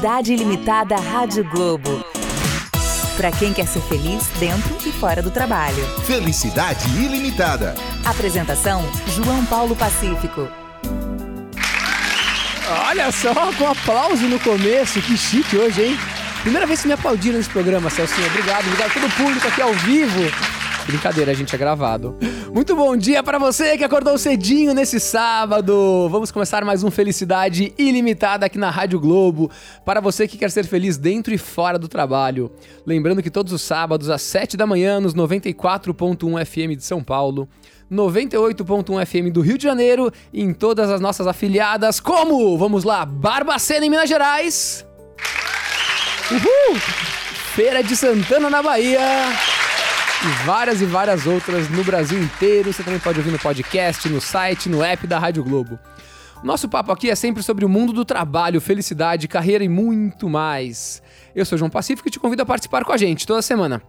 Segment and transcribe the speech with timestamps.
[0.00, 2.02] Felicidade Ilimitada Rádio Globo.
[3.18, 5.84] Para quem quer ser feliz dentro e fora do trabalho.
[6.06, 7.74] Felicidade ilimitada.
[8.02, 10.48] Apresentação: João Paulo Pacífico.
[12.88, 15.98] Olha só, com aplauso no começo, que chique hoje, hein?
[16.40, 18.26] Primeira vez que me aplaudiram nesse programa, Celcinho.
[18.28, 20.32] Obrigado, obrigado a todo o público aqui ao vivo.
[20.86, 22.16] Brincadeira, a gente é gravado.
[22.52, 26.08] Muito bom dia para você que acordou cedinho nesse sábado.
[26.10, 29.48] Vamos começar mais um Felicidade Ilimitada aqui na Rádio Globo.
[29.84, 32.50] Para você que quer ser feliz dentro e fora do trabalho.
[32.84, 37.48] Lembrando que todos os sábados, às 7 da manhã, nos 94.1 FM de São Paulo.
[37.90, 43.04] 98.1 FM do Rio de Janeiro e em todas as nossas afiliadas, como, vamos lá,
[43.04, 44.86] Barbacena em Minas Gerais,
[46.30, 46.78] Uhul!
[47.54, 49.00] Feira de Santana na Bahia
[50.22, 52.72] e várias e várias outras no Brasil inteiro.
[52.72, 55.78] Você também pode ouvir no podcast, no site, no app da Rádio Globo.
[56.44, 61.02] Nosso papo aqui é sempre sobre o mundo do trabalho, felicidade, carreira e muito mais.
[61.34, 63.82] Eu sou João Pacífico e te convido a participar com a gente toda semana.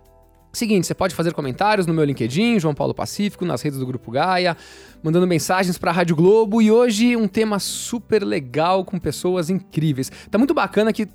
[0.53, 4.11] Seguinte, você pode fazer comentários no meu LinkedIn, João Paulo Pacífico, nas redes do Grupo
[4.11, 4.55] Gaia,
[5.01, 10.11] mandando mensagens para a Rádio Globo e hoje um tema super legal com pessoas incríveis.
[10.29, 11.07] Tá muito bacana que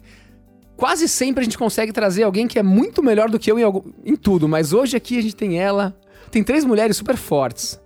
[0.76, 3.62] quase sempre a gente consegue trazer alguém que é muito melhor do que eu em,
[3.62, 5.96] algum, em tudo, mas hoje aqui a gente tem ela.
[6.30, 7.80] Tem três mulheres super fortes,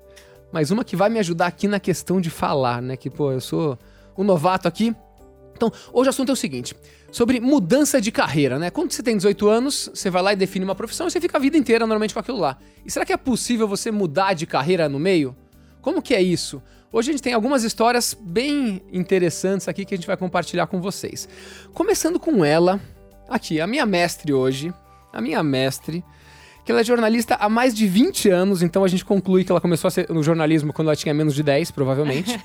[0.51, 2.97] mas uma que vai me ajudar aqui na questão de falar, né?
[2.97, 3.79] Que, pô, eu sou
[4.17, 4.95] um novato aqui.
[5.55, 6.75] Então, hoje o assunto é o seguinte:
[7.13, 8.71] sobre mudança de carreira, né?
[8.71, 11.37] Quando você tem 18 anos, você vai lá e define uma profissão e você fica
[11.37, 12.57] a vida inteira normalmente com aquilo lá.
[12.85, 15.37] E será que é possível você mudar de carreira no meio?
[15.81, 16.63] Como que é isso?
[16.93, 20.81] Hoje a gente tem algumas histórias bem interessantes aqui que a gente vai compartilhar com
[20.81, 21.29] vocês.
[21.73, 22.81] Começando com ela,
[23.29, 24.75] aqui, a minha mestre hoje,
[25.13, 26.05] a minha mestre,
[26.65, 29.61] que ela é jornalista há mais de 20 anos, então a gente conclui que ela
[29.61, 32.37] começou a ser no jornalismo quando ela tinha menos de 10, provavelmente.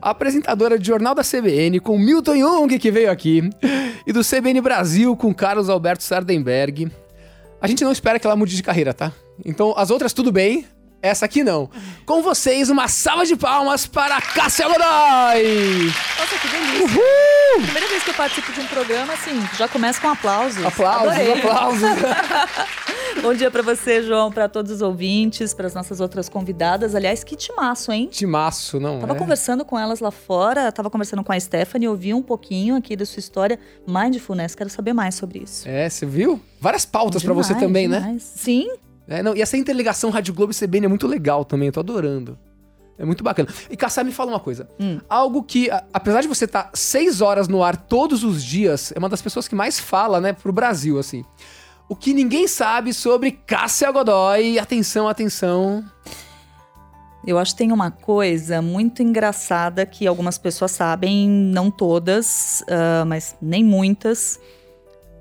[0.00, 3.48] a apresentadora de Jornal da CBN com Milton Jung, que veio aqui,
[4.06, 6.92] e do CBN Brasil com Carlos Alberto Sardenberg.
[7.62, 9.10] A gente não espera que ela mude de carreira, tá?
[9.42, 10.66] Então, as outras tudo bem,
[11.04, 11.68] essa aqui não.
[12.06, 15.92] Com vocês, uma salva de palmas para Cássia Godoy!
[16.18, 16.84] Nossa, que delícia!
[16.86, 17.62] Uhul!
[17.62, 20.64] Primeira vez que eu participo de um programa, assim, já começa com aplausos.
[20.64, 21.32] Aplausos, Adorei.
[21.32, 21.82] aplausos!
[23.22, 26.94] Bom dia para você, João, para todos os ouvintes, para as nossas outras convidadas.
[26.94, 28.08] Aliás, que timaço, hein?
[28.10, 29.18] Timaço, não Tava é?
[29.18, 33.04] conversando com elas lá fora, tava conversando com a Stephanie, ouvi um pouquinho aqui da
[33.04, 33.58] sua história.
[33.86, 35.68] Mindfulness, quero saber mais sobre isso.
[35.68, 36.40] É, você viu?
[36.60, 38.04] Várias pautas para você também, demais.
[38.04, 38.16] né?
[38.18, 38.68] Sim,
[39.06, 41.80] é, não, e essa interligação Rádio Globo e CBN é muito legal também, eu tô
[41.80, 42.38] adorando.
[42.96, 43.48] É muito bacana.
[43.68, 44.68] E Kassab me fala uma coisa.
[44.78, 45.00] Hum.
[45.08, 48.92] Algo que, a, apesar de você estar tá seis horas no ar todos os dias,
[48.94, 51.24] é uma das pessoas que mais fala, né, pro Brasil, assim.
[51.88, 54.58] O que ninguém sabe sobre Cássia Godoy.
[54.58, 55.84] Atenção, atenção.
[57.26, 63.04] Eu acho que tem uma coisa muito engraçada que algumas pessoas sabem, não todas, uh,
[63.06, 64.38] mas nem muitas.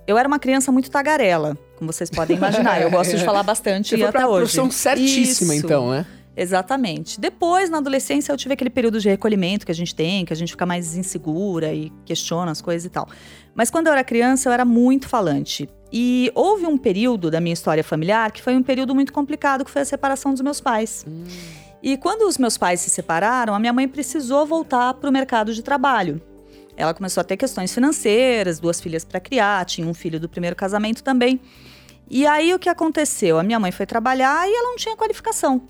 [0.06, 2.82] Eu era uma criança muito tagarela como vocês podem imaginar.
[2.82, 4.38] Eu gosto de falar bastante Você e até hoje.
[4.38, 5.66] profissão certíssima, Isso.
[5.66, 6.06] então, né?
[6.36, 7.20] Exatamente.
[7.20, 10.36] Depois, na adolescência, eu tive aquele período de recolhimento que a gente tem, que a
[10.36, 13.08] gente fica mais insegura e questiona as coisas e tal.
[13.54, 15.70] Mas quando eu era criança, eu era muito falante.
[15.92, 19.70] E houve um período da minha história familiar que foi um período muito complicado, que
[19.70, 21.06] foi a separação dos meus pais.
[21.08, 21.24] Hum.
[21.84, 25.54] E quando os meus pais se separaram, a minha mãe precisou voltar para o mercado
[25.54, 26.20] de trabalho.
[26.76, 30.56] Ela começou a ter questões financeiras, duas filhas para criar, tinha um filho do primeiro
[30.56, 31.40] casamento também.
[32.10, 33.40] E aí o que aconteceu?
[33.40, 35.62] A minha mãe foi trabalhar e ela não tinha qualificação.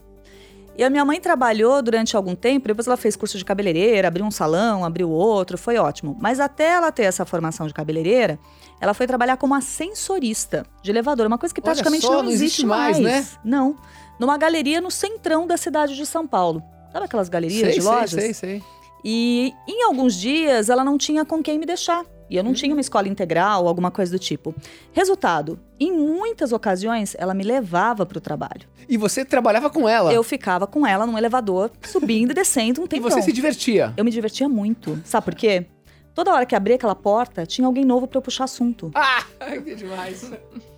[0.76, 4.26] E a minha mãe trabalhou durante algum tempo, depois ela fez curso de cabeleireira, abriu
[4.26, 6.18] um salão, abriu outro, foi ótimo.
[6.20, 8.40] Mas até ela ter essa formação de cabeleireira,
[8.82, 12.66] ela foi trabalhar como ascensorista de elevador, uma coisa que praticamente só, não, não, existe,
[12.66, 13.28] mais, mais, né?
[13.46, 13.76] Não.
[14.20, 16.64] Numa galeria no centrão da cidade de São Paulo.
[16.92, 18.10] Sabe aquelas galerias sei, de lojas?
[18.10, 18.64] Sei, sei, sei.
[19.06, 22.04] E em alguns dias ela não tinha com quem me deixar.
[22.30, 24.56] E eu não tinha uma escola integral, alguma coisa do tipo.
[24.92, 28.68] Resultado, em muitas ocasiões ela me levava para o trabalho.
[28.88, 30.14] E você trabalhava com ela?
[30.14, 33.04] Eu ficava com ela num elevador, subindo e descendo um tempo.
[33.08, 33.94] E você se divertia?
[33.98, 35.00] Eu me divertia muito.
[35.04, 35.66] Sabe por quê?
[36.14, 38.92] Toda hora que abria aquela porta, tinha alguém novo para eu puxar assunto.
[38.94, 39.24] Ah,
[39.64, 40.32] que demais.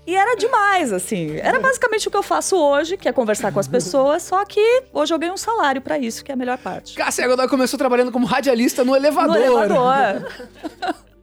[0.07, 1.35] E era demais, assim.
[1.37, 4.83] Era basicamente o que eu faço hoje, que é conversar com as pessoas, só que
[4.93, 6.95] hoje eu ganho um salário para isso, que é a melhor parte.
[6.95, 9.35] Cássia Godoy começou trabalhando como radialista no elevador.
[9.35, 10.31] No elevador.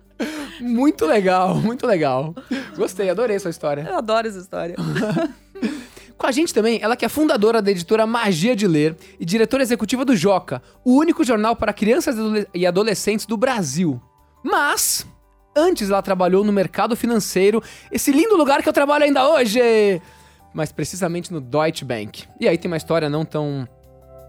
[0.60, 2.34] muito legal, muito legal.
[2.76, 3.86] Gostei, adorei sua história.
[3.88, 4.76] Eu adoro essa história.
[6.16, 9.62] Com a gente também, ela que é fundadora da editora Magia de Ler e diretora
[9.62, 12.16] executiva do Joca, o único jornal para crianças
[12.54, 14.00] e adolescentes do Brasil.
[14.42, 15.04] Mas,
[15.56, 19.60] antes ela trabalhou no mercado financeiro, esse lindo lugar que eu trabalho ainda hoje.
[20.54, 22.24] Mas precisamente no Deutsche Bank.
[22.38, 23.66] E aí tem uma história não tão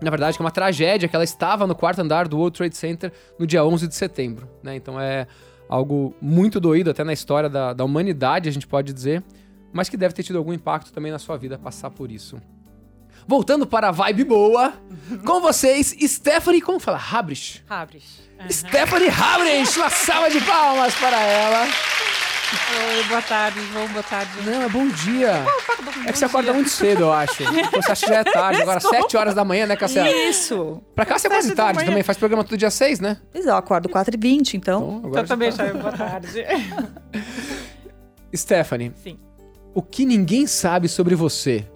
[0.01, 2.75] na verdade, que é uma tragédia, que ela estava no quarto andar do World Trade
[2.75, 4.75] Center no dia 11 de setembro, né?
[4.75, 5.27] Então é
[5.73, 9.23] algo muito doído até na história da, da humanidade, a gente pode dizer,
[9.71, 12.39] mas que deve ter tido algum impacto também na sua vida passar por isso.
[13.27, 14.73] Voltando para a vibe boa,
[15.25, 16.99] com vocês, Stephanie, como fala?
[16.99, 17.63] Habrich.
[17.67, 18.21] Habres.
[18.51, 21.65] Stephanie Habrich, uma salva de palmas para ela.
[22.53, 24.31] Oi, boa tarde, João, boa tarde.
[24.45, 25.44] Não, é bom dia.
[26.05, 27.44] É que você acorda muito cedo, eu acho.
[27.73, 30.09] Você acha que já é tarde, agora 7 horas da manhã, né, Cassiano?
[30.09, 30.81] Isso.
[30.95, 33.17] Pra cá você é quase tarde também, faz programa todo dia 6, né?
[33.33, 35.01] Mas eu acordo 4h20, então.
[35.03, 35.65] Então, já também tá.
[35.65, 36.45] já boa tarde.
[38.35, 39.19] Stephanie, Sim.
[39.73, 41.67] o que ninguém sabe sobre você?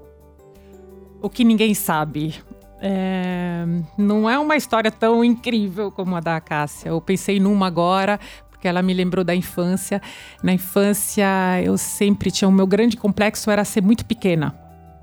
[1.22, 2.36] O que ninguém sabe.
[2.80, 3.66] É,
[3.98, 6.90] não é uma história tão incrível como a da Cássia.
[6.90, 8.20] Eu pensei numa agora,
[8.58, 10.02] porque ela me lembrou da infância.
[10.42, 11.26] Na infância,
[11.64, 12.50] eu sempre tinha.
[12.50, 14.54] O meu grande complexo era ser muito pequena.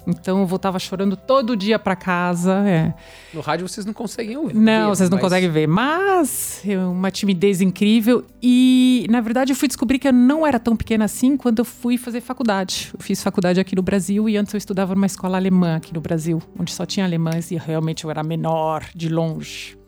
[0.06, 2.62] Então eu voltava chorando todo dia para casa.
[2.68, 2.92] é.
[3.32, 4.54] No rádio vocês não conseguem ouvir.
[4.54, 5.66] Não, vocês não mas- conseguem ver.
[5.66, 6.62] Mas
[6.92, 8.22] uma timidez incrível.
[8.42, 11.64] E, na verdade, eu fui descobrir que eu não era tão pequena assim quando eu
[11.64, 12.90] fui fazer faculdade.
[12.92, 16.02] Eu fiz faculdade aqui no Brasil e antes eu estudava numa escola alemã aqui no
[16.02, 19.78] Brasil, onde só tinha alemães e realmente eu era menor, de longe.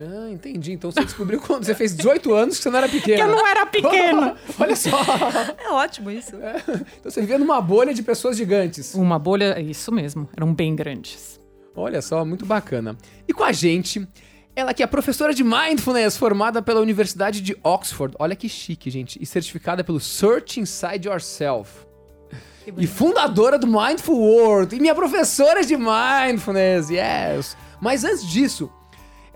[0.00, 0.72] Ah, entendi.
[0.72, 3.16] Então você descobriu quando você fez 18 anos que você não era pequena.
[3.16, 4.36] Que eu não era pequena!
[4.58, 4.90] Olha só.
[5.58, 6.36] É ótimo isso.
[6.36, 8.94] Então você vivia numa bolha de pessoas gigantes.
[8.94, 11.40] Uma bolha, isso mesmo, eram bem grandes.
[11.74, 12.96] Olha só, muito bacana.
[13.26, 14.06] E com a gente,
[14.54, 18.14] ela que é professora de Mindfulness, formada pela Universidade de Oxford.
[18.18, 19.18] Olha que chique, gente.
[19.22, 21.86] E certificada pelo Search Inside Yourself.
[22.76, 24.74] E fundadora do Mindful World.
[24.74, 27.56] E minha professora de Mindfulness, yes.
[27.80, 28.70] Mas antes disso,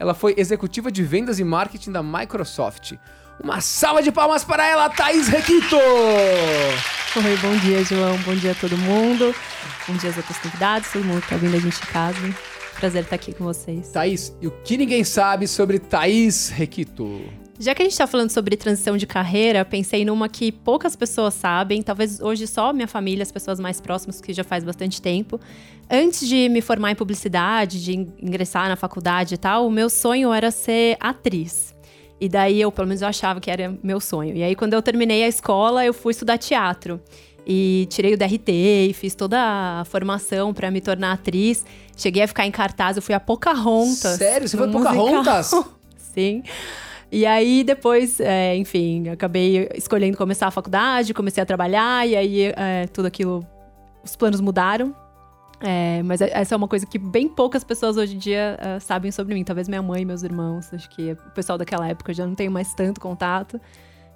[0.00, 2.94] ela foi executiva de vendas e marketing da Microsoft.
[3.38, 5.76] Uma salva de palmas para ela, Thaís Requito!
[5.76, 8.16] Oi, bom dia, João.
[8.24, 9.34] Bom dia a todo mundo.
[9.86, 12.34] Bom dia aos outros convidados, todo mundo que tá ouvindo a gente em casa.
[12.76, 13.90] Prazer estar aqui com vocês.
[13.90, 17.20] Thaís, e o que ninguém sabe sobre Thaís Requito?
[17.58, 21.34] Já que a gente tá falando sobre transição de carreira, pensei numa que poucas pessoas
[21.34, 25.38] sabem, talvez hoje só minha família, as pessoas mais próximas, que já faz bastante tempo.
[25.90, 29.90] Antes de me formar em publicidade, de in- ingressar na faculdade e tal, o meu
[29.90, 31.74] sonho era ser atriz.
[32.20, 34.36] E daí eu, pelo menos, eu achava que era meu sonho.
[34.36, 37.00] E aí, quando eu terminei a escola, eu fui estudar teatro.
[37.46, 38.52] E tirei o DRT
[38.90, 39.38] e fiz toda
[39.80, 41.64] a formação para me tornar atriz.
[41.96, 44.18] Cheguei a ficar em cartaz, eu fui a Pocahontas.
[44.18, 44.46] Sério?
[44.46, 45.50] Você foi no Pocahontas?
[46.14, 46.42] Sim.
[47.10, 52.42] E aí, depois, é, enfim, acabei escolhendo começar a faculdade, comecei a trabalhar, e aí
[52.54, 53.44] é, tudo aquilo.
[54.04, 54.94] Os planos mudaram.
[55.60, 59.12] É, mas essa é uma coisa que bem poucas pessoas hoje em dia é, sabem
[59.12, 59.44] sobre mim.
[59.44, 60.72] Talvez minha mãe e meus irmãos.
[60.72, 63.60] Acho que o pessoal daquela época já não tenho mais tanto contato.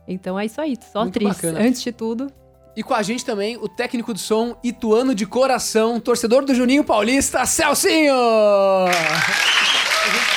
[0.09, 1.37] Então é isso aí, só Muito atriz.
[1.37, 1.61] bacana.
[1.61, 2.33] Antes de tudo.
[2.77, 6.83] E com a gente também o técnico de som, ituano de coração, torcedor do Juninho
[6.83, 8.15] Paulista, Celcinho!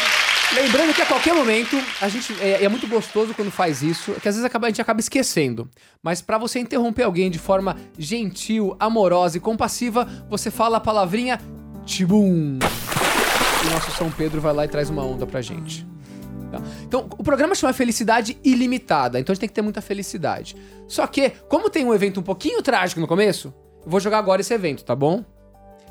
[0.60, 4.28] Lembrando que a qualquer momento, a gente é, é muito gostoso quando faz isso, que
[4.28, 5.70] às vezes acaba- a gente acaba esquecendo.
[6.02, 11.40] Mas pra você interromper alguém de forma gentil, amorosa e compassiva, você fala a palavrinha
[11.86, 12.58] tibum.
[13.64, 15.86] E o nosso São Pedro vai lá e traz uma onda pra gente.
[16.52, 16.60] Tá?
[16.84, 20.56] Então, o programa chama Felicidade Ilimitada, então a gente tem que ter muita felicidade.
[20.88, 23.54] Só que, como tem um evento um pouquinho trágico no começo,
[23.86, 25.24] eu vou jogar agora esse evento, tá bom?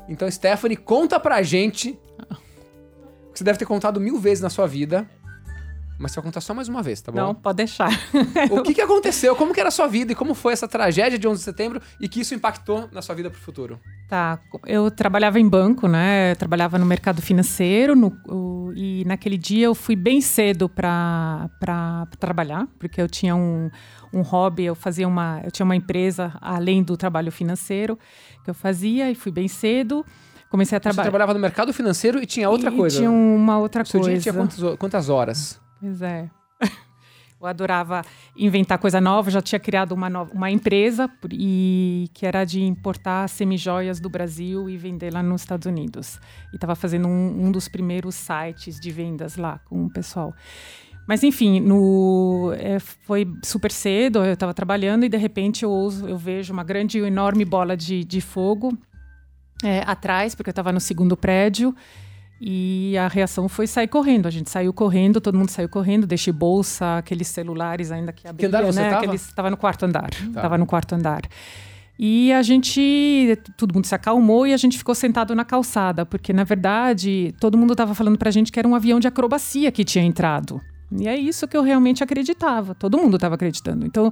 [0.09, 1.97] Então, Stephanie, conta pra gente.
[3.37, 5.07] Você deve ter contado mil vezes na sua vida.
[5.99, 7.17] Mas você vai contar só mais uma vez, tá bom?
[7.19, 7.89] Não, pode deixar.
[8.51, 9.35] O que, que aconteceu?
[9.35, 10.11] Como que era a sua vida?
[10.11, 11.81] E como foi essa tragédia de 11 de setembro?
[11.99, 13.79] E que isso impactou na sua vida pro futuro?
[14.07, 16.31] Tá, eu trabalhava em banco, né?
[16.31, 21.49] Eu trabalhava no mercado financeiro no- o- e naquele dia eu fui bem cedo para
[22.19, 23.69] trabalhar, porque eu tinha um,
[24.13, 27.97] um hobby, eu fazia uma, eu tinha uma empresa além do trabalho financeiro
[28.43, 30.05] que eu fazia e fui bem cedo.
[30.49, 31.03] Comecei a Você trabalhar.
[31.03, 32.97] trabalhava no mercado financeiro e tinha outra e coisa.
[32.97, 34.13] Tinha uma outra seu coisa.
[34.13, 35.59] dia tinha quantas, ho- quantas horas?
[35.79, 36.29] Pois é.
[37.39, 38.01] Eu adorava
[38.35, 43.29] inventar coisa nova, já tinha criado uma, nova, uma empresa e que era de importar
[43.29, 46.19] semijoias do Brasil e vender lá nos Estados Unidos.
[46.51, 50.33] E estava fazendo um, um dos primeiros sites de vendas lá com o pessoal.
[51.07, 56.07] Mas enfim, no, é, foi super cedo, eu estava trabalhando e de repente eu, ouço-
[56.07, 58.75] eu vejo uma grande, enorme bola de, de fogo
[59.63, 61.75] é, atrás, porque eu estava no segundo prédio.
[62.39, 64.27] E a reação foi sair correndo.
[64.27, 68.49] A gente saiu correndo, todo mundo saiu correndo, deixei bolsa, aqueles celulares ainda que abriam,
[68.49, 68.89] andar você né?
[68.89, 69.03] tava?
[69.03, 70.09] Aqueles, tava no quarto andar.
[70.33, 70.41] Tá.
[70.41, 71.21] Tava no quarto andar.
[71.99, 76.31] E a gente, todo mundo se acalmou e a gente ficou sentado na calçada, porque
[76.31, 79.83] na verdade todo mundo estava falando pra gente que era um avião de acrobacia que
[79.83, 80.61] tinha entrado.
[80.91, 82.73] E é isso que eu realmente acreditava.
[82.73, 83.85] Todo mundo estava acreditando.
[83.85, 84.11] Então,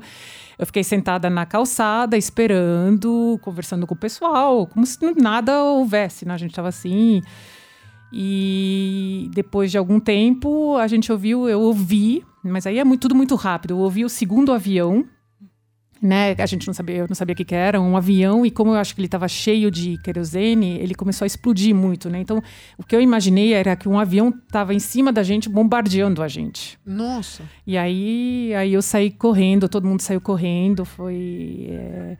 [0.57, 6.33] eu fiquei sentada na calçada, esperando, conversando com o pessoal, como se nada houvesse, né?
[6.33, 7.21] A gente estava assim.
[8.11, 13.15] E depois de algum tempo, a gente ouviu, eu ouvi, mas aí é muito, tudo
[13.15, 13.71] muito rápido.
[13.71, 15.05] Eu ouvi o segundo avião,
[16.05, 16.35] né?
[16.37, 18.71] A gente não sabia, eu não sabia o que, que era, um avião, e como
[18.71, 22.19] eu acho que ele estava cheio de querosene, ele começou a explodir muito, né?
[22.19, 22.41] Então,
[22.77, 26.27] o que eu imaginei era que um avião estava em cima da gente, bombardeando a
[26.27, 26.77] gente.
[26.85, 27.43] Nossa.
[27.65, 31.67] E aí, aí eu saí correndo, todo mundo saiu correndo, foi.
[31.69, 32.17] é,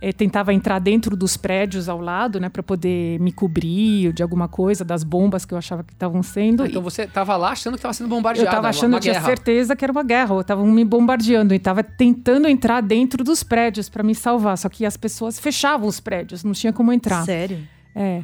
[0.00, 4.46] é, tentava entrar dentro dos prédios ao lado, né, para poder me cobrir de alguma
[4.48, 6.64] coisa, das bombas que eu achava que estavam sendo.
[6.64, 8.50] Então você tava lá achando que tava sendo Eu bombardeado.
[8.50, 9.26] tava achando, uma eu tinha guerra.
[9.26, 13.88] certeza que era uma guerra, estavam me bombardeando e tava tentando entrar dentro dos prédios
[13.88, 17.24] para me salvar, só que as pessoas fechavam os prédios, não tinha como entrar.
[17.24, 17.58] Sério?
[17.94, 18.22] É.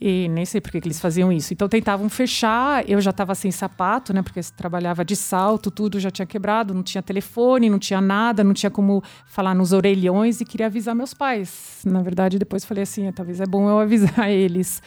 [0.00, 1.52] E nem sei por que eles faziam isso.
[1.52, 4.22] Então tentavam fechar, eu já estava sem sapato, né?
[4.22, 8.54] Porque trabalhava de salto, tudo já tinha quebrado, não tinha telefone, não tinha nada, não
[8.54, 11.80] tinha como falar nos orelhões e queria avisar meus pais.
[11.84, 14.82] Na verdade, depois falei assim, "Ah, talvez é bom eu avisar eles.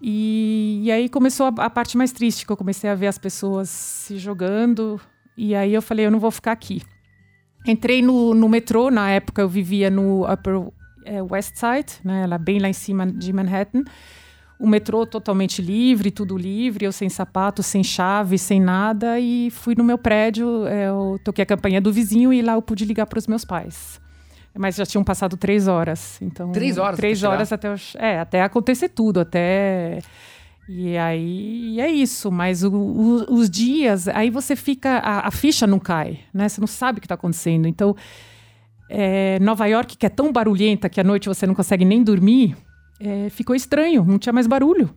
[0.00, 3.16] E, e aí começou a, a parte mais triste, que eu comecei a ver as
[3.16, 5.00] pessoas se jogando.
[5.36, 6.82] E aí eu falei, eu não vou ficar aqui.
[7.66, 10.68] Entrei no, no metrô, na época eu vivia no Upper
[11.04, 13.84] eh, West Side, né, lá bem lá em cima de Manhattan.
[14.58, 19.18] O metrô totalmente livre, tudo livre, eu sem sapato, sem chave, sem nada.
[19.18, 22.62] E fui no meu prédio, eh, eu toquei a campanha do vizinho e lá eu
[22.62, 24.00] pude ligar para os meus pais.
[24.56, 26.16] Mas já tinham passado três horas.
[26.22, 29.98] Então, Três horas Três horas até, eu- é, até acontecer tudo, até.
[30.68, 35.66] E aí é isso, mas o- o- os dias, aí você fica, a, a ficha
[35.66, 36.48] não cai, né?
[36.48, 37.66] Você não sabe o que está acontecendo.
[37.66, 37.94] Então,
[38.88, 42.56] é, Nova York, que é tão barulhenta que à noite você não consegue nem dormir,
[43.00, 44.94] é, ficou estranho, não tinha mais barulho.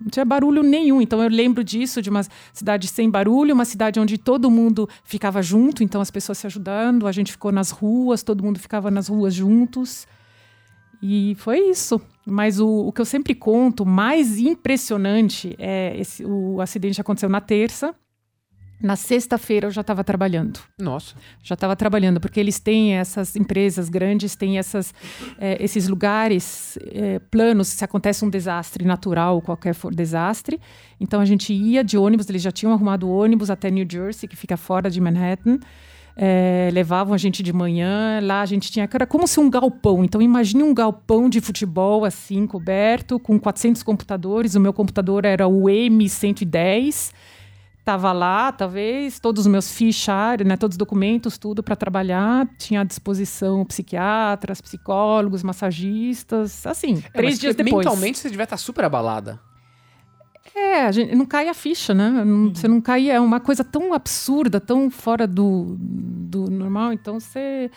[0.00, 1.00] Não tinha barulho nenhum.
[1.00, 5.40] Então eu lembro disso, de uma cidade sem barulho, uma cidade onde todo mundo ficava
[5.40, 9.08] junto, então as pessoas se ajudando, a gente ficou nas ruas, todo mundo ficava nas
[9.08, 10.06] ruas juntos.
[11.02, 12.00] E foi isso.
[12.24, 17.40] Mas o, o que eu sempre conto, mais impressionante, é esse, o acidente aconteceu na
[17.40, 17.94] terça.
[18.82, 21.14] Na sexta-feira eu já estava trabalhando Nossa.
[21.42, 24.92] já estava trabalhando, porque eles têm essas empresas grandes, têm essas,
[25.38, 30.60] eh, esses lugares eh, planos, se acontece um desastre natural, qualquer for desastre.
[31.00, 34.36] Então a gente ia de ônibus, eles já tinham arrumado ônibus até New Jersey, que
[34.36, 35.58] fica fora de Manhattan.
[36.14, 40.04] Eh, levavam a gente de manhã, lá a gente tinha, era como se um galpão.
[40.04, 44.54] Então imagine um galpão de futebol assim, coberto, com 400 computadores.
[44.54, 47.12] O meu computador era o M110.
[47.84, 52.48] Tava lá, talvez, todos os meus fichários, né, todos os documentos, tudo para trabalhar.
[52.56, 57.84] Tinha à disposição psiquiatras, psicólogos, massagistas, assim, É, três dias depois.
[57.84, 59.40] Mentalmente você devia estar super abalada.
[60.54, 62.08] É, a gente, não cai a ficha, né?
[62.24, 66.92] Não- Você não cai, é uma coisa tão absurda, tão fora do, do normal.
[66.92, 67.70] Então você.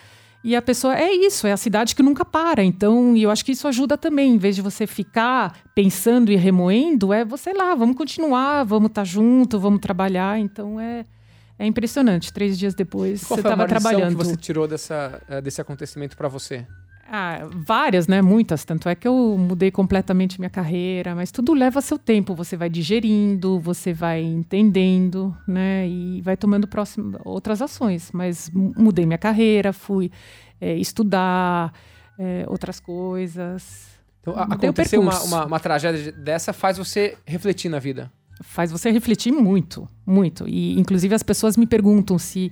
[0.45, 0.95] E a pessoa.
[0.95, 2.63] É isso, é a cidade que nunca para.
[2.63, 4.35] Então, e eu acho que isso ajuda também.
[4.35, 9.03] Em vez de você ficar pensando e remoendo, é você lá, vamos continuar, vamos estar
[9.03, 10.37] junto, vamos trabalhar.
[10.39, 11.03] Então é.
[11.57, 12.31] É impressionante.
[12.33, 14.17] Três dias depois, Qual você foi a estava maior lição trabalhando.
[14.19, 16.67] que você tirou dessa, eh, desse acontecimento pra você?
[17.07, 18.21] Ah, várias, né?
[18.21, 18.65] Muitas.
[18.65, 22.33] Tanto é que eu mudei completamente minha carreira, mas tudo leva seu tempo.
[22.33, 25.87] Você vai digerindo, você vai entendendo, né?
[25.87, 28.09] E vai tomando próximo, outras ações.
[28.11, 30.11] Mas mu- mudei minha carreira, fui
[30.59, 31.73] eh, estudar
[32.17, 33.87] eh, outras coisas.
[34.21, 38.11] Então, a- Mudei o aconteceu uma, uma, uma tragédia dessa faz você refletir na vida.
[38.41, 40.45] Faz você refletir muito, muito.
[40.47, 42.51] E, inclusive, as pessoas me perguntam se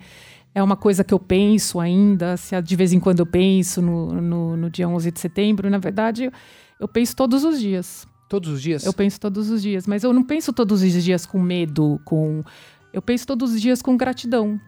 [0.56, 4.22] é uma coisa que eu penso ainda, se de vez em quando eu penso no,
[4.22, 5.70] no, no dia 11 de setembro.
[5.70, 6.32] Na verdade,
[6.80, 8.08] eu, penso todos os dias.
[8.30, 8.86] Todos os dias?
[8.86, 12.44] Eu penso todos os dias, mas eu não penso todos os dias com medo, com
[12.92, 14.60] eu penso todos os dias com gratidão.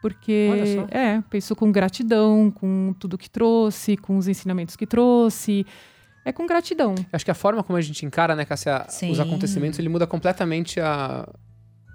[0.00, 0.86] Porque Olha só.
[0.90, 5.64] é, penso com gratidão, com tudo que trouxe, com os ensinamentos que trouxe.
[6.26, 6.94] É com gratidão.
[7.12, 9.10] Acho que a forma como a gente encara, né, Cássia, Sim.
[9.10, 11.28] os acontecimentos, ele muda completamente a-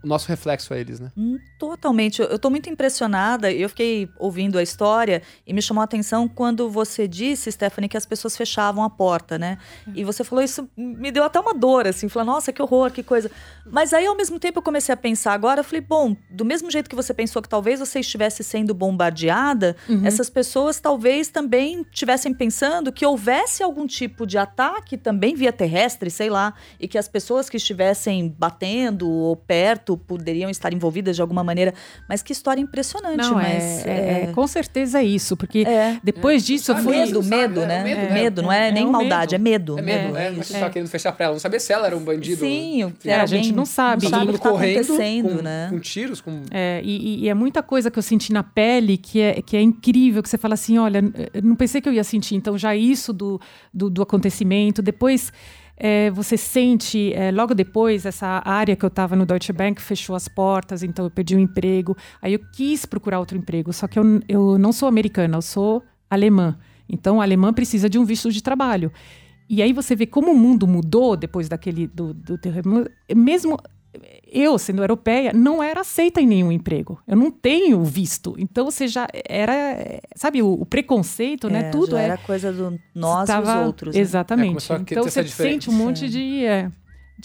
[0.03, 1.11] o nosso reflexo a eles, né?
[1.17, 2.21] Hum, Totalmente.
[2.21, 3.51] Eu- tô muito impressionada.
[3.51, 7.97] Eu fiquei ouvindo a história e me chamou a atenção quando você disse, Stephanie, que
[7.97, 9.57] as pessoas fechavam a porta, né?
[9.93, 12.07] E você falou isso, me deu até uma dor, assim.
[12.07, 13.29] Falei, nossa, que horror, que coisa.
[13.65, 15.59] Mas aí, ao mesmo tempo, eu comecei a pensar agora.
[15.59, 19.75] Eu falei, bom, do mesmo jeito que você pensou que talvez você estivesse sendo bombardeada,
[20.05, 26.09] essas pessoas talvez também estivessem pensando que houvesse algum tipo de ataque também via terrestre,
[26.09, 31.21] sei lá, e que as pessoas que estivessem batendo ou perto poderiam estar envolvidas de
[31.21, 31.73] alguma maneira.
[32.07, 33.85] Mas que história impressionante, Não, mas.
[33.85, 35.97] é, é- com certeza é isso, porque É.
[36.03, 36.97] depois disso eu Sabe, fui.
[36.97, 37.83] Medo, sabe, medo, é, né?
[37.83, 38.47] medo, Medo, né?
[38.47, 39.77] não é, É nem maldade, medo.
[39.77, 39.89] é medo.
[39.89, 40.53] É medo, É, é, mas isso.
[40.53, 41.33] você tava querendo fechar pra ela.
[41.33, 42.39] Não sabia se ela era um bandido.
[42.41, 44.03] Sim, É, a gente não sabe.
[44.03, 45.67] Tá sabe todo o mundo que tá correndo acontecendo, com, né?
[45.69, 46.41] com tiros, com...
[46.51, 49.61] É, e, e é muita coisa que eu senti na pele que é, que é
[49.61, 51.03] incrível, que você fala assim, olha,
[51.33, 52.35] eu não pensei que eu ia sentir.
[52.35, 53.39] Então, já isso do,
[53.73, 54.81] do, do acontecimento.
[54.81, 55.31] Depois,
[55.79, 60.15] é, você sente, é, logo depois, essa área que eu estava no Deutsche Bank fechou
[60.15, 61.95] as portas, então eu perdi o emprego.
[62.21, 65.81] Aí eu quis procurar outro emprego, só que eu, eu não sou americana, eu sou
[66.09, 66.57] alemã.
[66.87, 68.91] Então, o alemã precisa de um visto de trabalho.
[69.49, 72.91] E aí você vê como o mundo mudou depois daquele do, do terremoto.
[73.15, 73.57] Mesmo
[74.31, 77.01] eu, sendo europeia, não era aceita em nenhum emprego.
[77.07, 78.35] Eu não tenho visto.
[78.37, 81.63] Então você já era, sabe, o, o preconceito, É, né?
[81.71, 82.05] Tudo já é.
[82.05, 83.95] era coisa do nós e os outros.
[83.95, 84.01] né?
[84.01, 84.71] Exatamente.
[84.71, 86.45] É, então você sente um monte de.
[86.45, 86.71] é,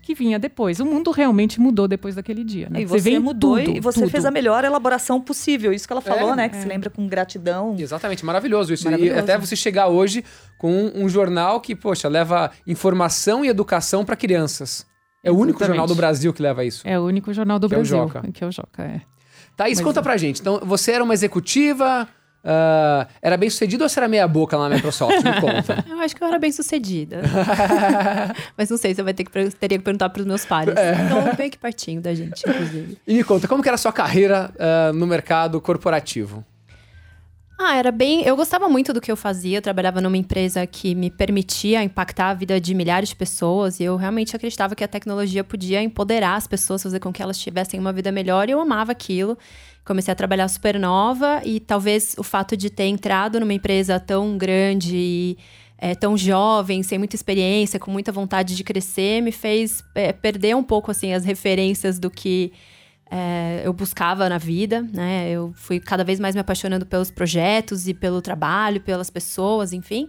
[0.03, 0.81] que vinha depois.
[0.81, 2.69] O mundo realmente mudou depois daquele dia.
[2.71, 2.81] Né?
[2.81, 4.11] E você em mudou tudo, e você tudo.
[4.11, 5.73] fez a melhor elaboração possível.
[5.73, 6.49] Isso que ela falou, É, né?
[6.49, 7.77] Que se lembra com gratidão.
[7.79, 8.85] Exatamente, maravilhoso isso.
[8.85, 9.17] Maravilhoso.
[9.17, 10.25] E até você chegar hoje
[10.59, 14.85] com um jornal que, poxa, leva informação e educação para crianças.
[15.25, 16.87] É o único jornal do Brasil que leva isso.
[16.87, 17.99] É o único jornal do Que é o Brasil.
[17.99, 18.23] Joca.
[18.33, 19.01] Que é o Joca, é.
[19.57, 20.03] Thaís, Mas conta é.
[20.03, 20.41] pra gente.
[20.41, 22.09] Então, você era uma executiva,
[22.45, 25.25] ah, era bem sucedido ou você era meia boca lá na Microsoft?
[25.25, 25.83] Me conta.
[25.89, 27.23] Eu acho que eu era bem sucedida.
[28.57, 30.77] Mas não sei, você vai ter que teria que perguntar para os meus pares.
[30.77, 30.93] É.
[30.93, 32.99] Então, bem aqui pertinho da gente, inclusive.
[33.07, 36.45] E me conta, como que era a sua carreira ah, no mercado corporativo?
[37.57, 38.23] Ah, era bem.
[38.23, 39.59] Eu gostava muito do que eu fazia.
[39.59, 43.79] Eu trabalhava numa empresa que me permitia impactar a vida de milhares de pessoas.
[43.79, 47.39] E eu realmente acreditava que a tecnologia podia empoderar as pessoas, fazer com que elas
[47.39, 48.49] tivessem uma vida melhor.
[48.49, 49.39] E eu amava aquilo.
[49.85, 51.43] Comecei a trabalhar super nova.
[51.45, 55.39] E talvez o fato de ter entrado numa empresa tão grande e
[55.79, 60.57] é, tão jovem, sem muita experiência, com muita vontade de crescer, me fez é, perder
[60.57, 62.53] um pouco assim as referências do que
[63.17, 65.31] é, eu buscava na vida, né?
[65.31, 70.09] Eu fui cada vez mais me apaixonando pelos projetos e pelo trabalho, pelas pessoas, enfim.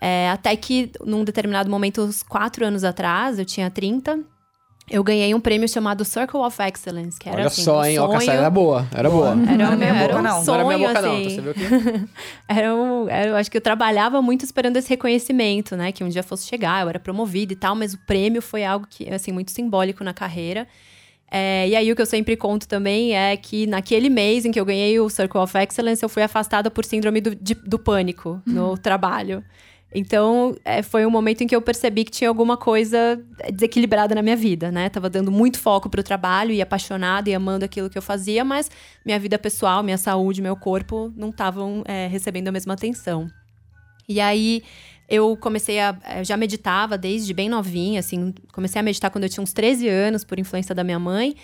[0.00, 4.20] É, até que, num determinado momento, uns quatro anos atrás, eu tinha 30,
[4.88, 7.98] eu ganhei um prêmio chamado Circle of Excellence, que era Olha assim, só, um hein?
[7.98, 8.18] Ó, sonho...
[8.20, 9.28] Cassara, era boa, era boa.
[9.30, 10.44] Era, Não era um- minha era boca, um não.
[10.44, 11.16] Não era minha sonho, boca, não.
[11.16, 11.24] assim.
[11.24, 12.08] Tá, Você viu que...
[12.48, 15.90] Era um, era- eu acho que eu trabalhava muito esperando esse reconhecimento, né?
[15.90, 18.86] Que um dia fosse chegar, eu era promovida e tal, mas o prêmio foi algo
[18.88, 20.68] que, assim, muito simbólico na carreira.
[21.38, 24.58] É, e aí, o que eu sempre conto também é que naquele mês em que
[24.58, 28.40] eu ganhei o Circle of Excellence, eu fui afastada por síndrome do, de- do pânico
[28.46, 29.44] no trabalho.
[29.94, 33.22] Então, é, foi um momento em que eu percebi que tinha alguma coisa
[33.52, 34.88] desequilibrada na minha vida, né?
[34.88, 38.70] Tava dando muito foco pro trabalho e apaixonada e amando aquilo que eu fazia, mas
[39.04, 43.28] minha vida pessoal, minha saúde, meu corpo não estavam é, recebendo a mesma atenção.
[44.08, 44.62] E aí
[45.08, 45.96] eu comecei a.
[46.18, 48.34] Eu já meditava desde bem novinha, assim.
[48.52, 51.36] Comecei a meditar quando eu tinha uns 13 anos, por influência da minha mãe.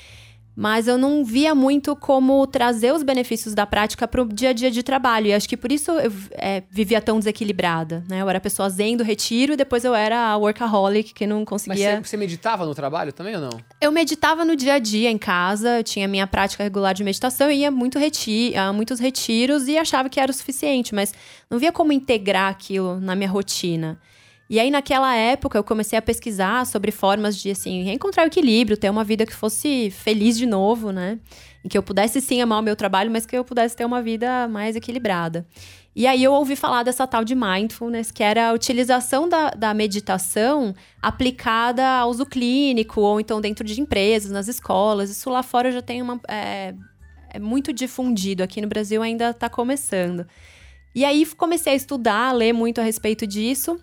[0.55, 4.53] Mas eu não via muito como trazer os benefícios da prática para o dia a
[4.53, 5.29] dia de trabalho.
[5.29, 8.05] E acho que por isso eu é, vivia tão desequilibrada.
[8.09, 8.21] Né?
[8.21, 11.49] Eu era pessoa zen do retiro e depois eu era a workaholic que não Mas
[11.49, 11.97] conseguia.
[11.97, 13.61] você, você meditava no trabalho também ou não?
[13.81, 17.49] Eu meditava no dia a dia em casa, eu tinha minha prática regular de meditação,
[17.49, 21.15] eu ia muito reti a muitos retiros e achava que era o suficiente, mas
[21.51, 23.99] não via como integrar aquilo na minha rotina.
[24.53, 28.77] E aí, naquela época, eu comecei a pesquisar sobre formas de, assim, reencontrar o equilíbrio,
[28.77, 31.19] ter uma vida que fosse feliz de novo, né?
[31.65, 34.03] Em que eu pudesse, sim, amar o meu trabalho, mas que eu pudesse ter uma
[34.03, 35.47] vida mais equilibrada.
[35.97, 39.73] E aí, eu ouvi falar dessa tal de mindfulness, que era a utilização da, da
[39.73, 45.09] meditação aplicada ao uso clínico, ou então dentro de empresas, nas escolas.
[45.09, 46.21] Isso lá fora já tem uma...
[46.29, 46.75] É,
[47.31, 50.27] é muito difundido, aqui no Brasil ainda está começando.
[50.95, 53.81] E aí, comecei a estudar, ler muito a respeito disso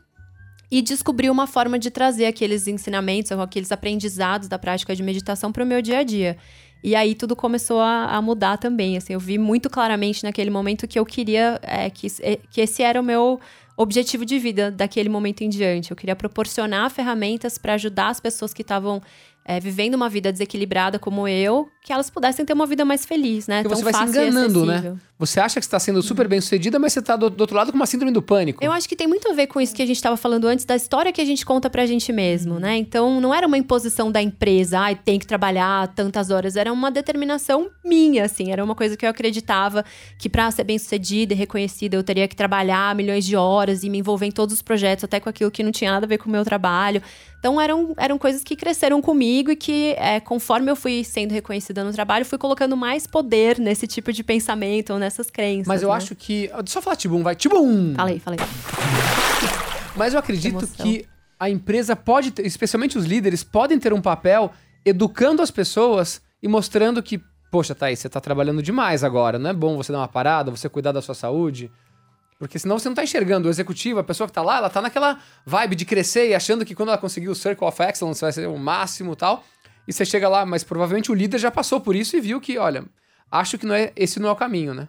[0.72, 5.52] e descobri uma forma de trazer aqueles ensinamentos, ou aqueles aprendizados da prática de meditação
[5.52, 6.38] para o meu dia a dia.
[6.84, 8.96] E aí tudo começou a, a mudar também.
[8.96, 12.08] Assim, eu vi muito claramente naquele momento que eu queria é, que,
[12.50, 13.40] que esse era o meu
[13.76, 15.92] objetivo de vida daquele momento em diante.
[15.92, 19.02] Eu queria proporcionar ferramentas para ajudar as pessoas que estavam
[19.44, 23.48] é, vivendo uma vida desequilibrada como eu, que elas pudessem ter uma vida mais feliz,
[23.48, 23.64] né?
[23.64, 24.98] Porque Tão você vai se fácil e enganando, né?
[25.20, 27.74] Você acha que está sendo super bem sucedida, mas você está do, do outro lado
[27.74, 28.64] com uma síndrome do pânico.
[28.64, 30.64] Eu acho que tem muito a ver com isso que a gente estava falando antes,
[30.64, 32.78] da história que a gente conta pra gente mesmo, né?
[32.78, 36.56] Então, não era uma imposição da empresa, ai, tem que trabalhar tantas horas.
[36.56, 38.54] Era uma determinação minha, assim.
[38.54, 39.84] Era uma coisa que eu acreditava
[40.18, 43.90] que pra ser bem sucedida e reconhecida, eu teria que trabalhar milhões de horas e
[43.90, 46.18] me envolver em todos os projetos, até com aquilo que não tinha nada a ver
[46.18, 47.02] com o meu trabalho.
[47.40, 51.84] Então, eram, eram coisas que cresceram comigo e que, é, conforme eu fui sendo reconhecida
[51.84, 55.68] no trabalho, fui colocando mais poder nesse tipo de pensamento ou nessas crenças.
[55.68, 55.96] Mas eu né?
[55.96, 56.48] acho que.
[56.48, 57.36] Deixa eu só falar Tibum, vai.
[57.36, 57.96] Tibum!
[57.96, 58.40] Falei, falei.
[59.96, 60.86] Mas eu acredito Emoção.
[60.86, 61.06] que
[61.40, 64.52] a empresa pode, ter, especialmente os líderes, podem ter um papel
[64.86, 69.54] educando as pessoas e mostrando que, poxa, Thaís, você tá trabalhando demais agora, não é
[69.54, 71.72] bom você dar uma parada, você cuidar da sua saúde?
[72.38, 74.82] Porque senão você não tá enxergando o executivo, a pessoa que tá lá, ela tá
[74.82, 78.32] naquela vibe de crescer e achando que quando ela conseguir o Circle of Excellence vai
[78.32, 79.44] ser o máximo e tal.
[79.86, 82.58] E você chega lá, mas provavelmente o líder já passou por isso e viu que,
[82.58, 82.86] olha,
[83.30, 84.88] acho que não é, esse não é o caminho, né?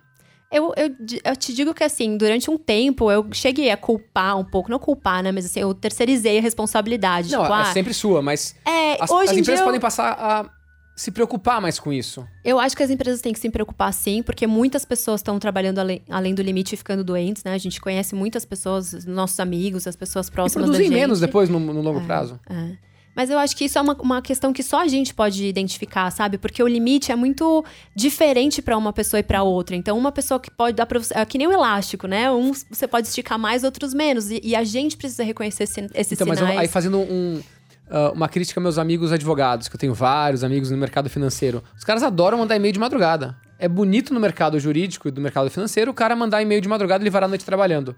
[0.53, 0.91] Eu, eu,
[1.25, 4.81] eu te digo que, assim, durante um tempo eu cheguei a culpar um pouco, não
[4.81, 5.31] culpar, né?
[5.31, 7.31] Mas assim, eu terceirizei a responsabilidade.
[7.31, 9.81] Não, tipo, é ah, sempre sua, mas é, as, hoje as em empresas eu- podem
[9.81, 10.51] passar a
[10.97, 12.27] se preocupar mais com isso.
[12.45, 15.79] Eu acho que as empresas têm que se preocupar sim, porque muitas pessoas estão trabalhando
[15.79, 17.55] além, além do limite e ficando doentes, né?
[17.55, 21.01] A gente conhece muitas pessoas, nossos amigos, as pessoas E próximas da produzem gente.
[21.01, 22.39] menos depois no, no longo prazo.
[22.51, 22.90] É.
[23.21, 26.11] Mas eu acho que isso é uma, uma questão que só a gente pode identificar,
[26.11, 26.39] sabe?
[26.39, 27.63] Porque o limite é muito
[27.95, 29.77] diferente para uma pessoa e para outra.
[29.77, 31.13] Então, uma pessoa que pode dar pra você.
[31.15, 32.33] É que nem o elástico, né?
[32.33, 34.31] Uns você pode esticar mais, outros menos.
[34.31, 36.55] E, e a gente precisa reconhecer esse- esses Então, mas sinais.
[36.55, 37.43] eu- aí fazendo um,
[37.91, 41.63] ah, uma crítica aos meus amigos advogados, que eu tenho vários amigos no mercado financeiro.
[41.77, 43.37] Os caras adoram mandar e-mail de madrugada.
[43.59, 47.05] É bonito no mercado jurídico e do mercado financeiro o cara mandar e-mail de madrugada
[47.05, 47.95] e ele à noite trabalhando.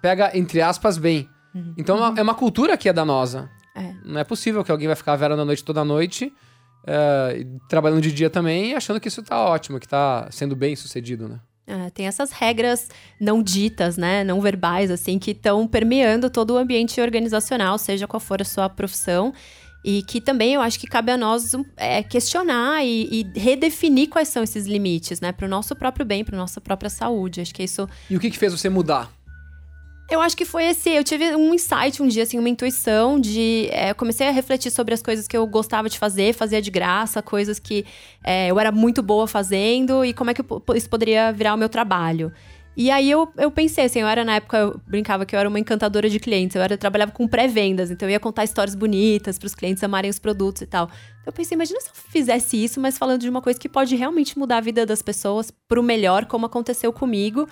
[0.00, 1.28] Pega, entre aspas, bem.
[1.76, 3.50] Então é uma- é uma cultura que é danosa.
[3.74, 3.94] É.
[4.04, 6.32] Não é possível que alguém vai ficar vera na noite toda noite,
[6.86, 10.74] eh, e trabalhando de dia também, achando que isso tá ótimo, que tá sendo bem
[10.74, 11.40] sucedido, né?
[11.66, 12.88] É, tem essas regras
[13.20, 18.18] não ditas, né, não verbais, assim, que estão permeando todo o ambiente organizacional, seja qual
[18.18, 19.32] for a sua profissão.
[19.82, 24.28] E que também eu acho que cabe a nós é, questionar e, e redefinir quais
[24.28, 27.40] são esses limites, né, para o nosso próprio bem, para nossa própria saúde.
[27.40, 29.10] Acho que isso E o que que fez você mudar?
[30.10, 30.90] Eu acho que foi esse.
[30.90, 33.68] Eu tive um insight um dia, assim, uma intuição de.
[33.70, 37.22] é, comecei a refletir sobre as coisas que eu gostava de fazer, fazia de graça,
[37.22, 37.86] coisas que
[38.24, 40.42] é, eu era muito boa fazendo e como é que
[40.74, 42.32] isso poderia virar o meu trabalho.
[42.76, 45.48] E aí eu, eu pensei, assim, eu era na época, eu brincava que eu era
[45.48, 48.74] uma encantadora de clientes, eu, era, eu trabalhava com pré-vendas, então eu ia contar histórias
[48.74, 50.88] bonitas para os clientes amarem os produtos e tal.
[51.26, 54.38] Eu pensei, imagina se eu fizesse isso, mas falando de uma coisa que pode realmente
[54.38, 57.46] mudar a vida das pessoas pro melhor, como aconteceu comigo.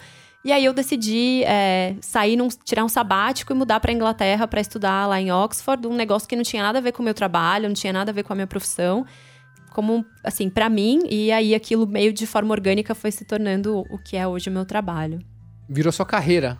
[0.44, 4.60] E aí eu decidi é, sair, num, tirar um sabático e mudar para Inglaterra para
[4.60, 7.14] estudar lá em Oxford, um negócio que não tinha nada a ver com o meu
[7.14, 9.04] trabalho, não tinha nada a ver com a minha profissão,
[9.72, 11.02] como assim para mim.
[11.08, 14.52] E aí aquilo meio de forma orgânica foi se tornando o que é hoje o
[14.52, 15.18] meu trabalho.
[15.68, 16.58] Virou sua carreira.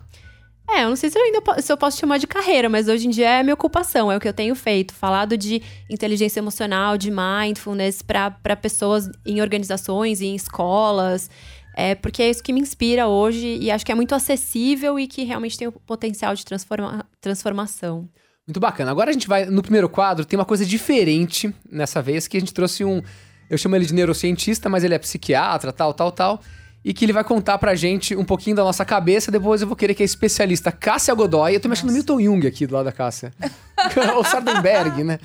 [0.71, 3.07] É, eu não sei se eu ainda se eu posso chamar de carreira, mas hoje
[3.07, 4.93] em dia é minha ocupação, é o que eu tenho feito.
[4.93, 11.29] Falado de inteligência emocional, de mindfulness para pessoas em organizações, em escolas.
[11.75, 15.07] É, porque é isso que me inspira hoje e acho que é muito acessível e
[15.07, 18.09] que realmente tem o potencial de transforma transformação.
[18.49, 18.89] Muito bacana.
[18.89, 22.39] Agora a gente vai no primeiro quadro, tem uma coisa diferente nessa vez, que a
[22.39, 22.99] gente trouxe um.
[23.47, 26.41] Eu chamo ele de neurocientista, mas ele é psiquiatra, tal, tal, tal.
[26.83, 29.31] E que ele vai contar pra gente um pouquinho da nossa cabeça.
[29.31, 31.53] Depois eu vou querer que a especialista Cássia Godoy.
[31.53, 33.31] Eu tô me achando Milton Jung aqui do lado da Cássia.
[34.15, 35.19] Ou Sardenberg, né?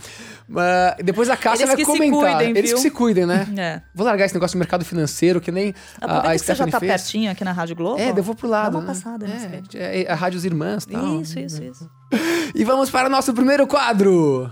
[0.46, 2.36] Mas depois a Cássia Eles vai que se comentar.
[2.36, 2.76] cuidem, Eles viu?
[2.76, 3.46] que se cuidem, né?
[3.56, 3.82] É.
[3.94, 6.54] Vou largar esse negócio do mercado financeiro, que nem a, Aproveita a que você já
[6.54, 6.92] Stephanie tá fez.
[6.92, 7.98] pertinho aqui na Rádio Globo.
[8.00, 8.72] É, eu vou pro lado.
[8.72, 8.86] Dá uma né?
[8.86, 9.80] passada vídeo.
[9.80, 11.20] é, é, a Rádios Irmãs, tal.
[11.20, 11.90] Isso, isso, isso.
[12.54, 14.50] E vamos para o nosso primeiro quadro.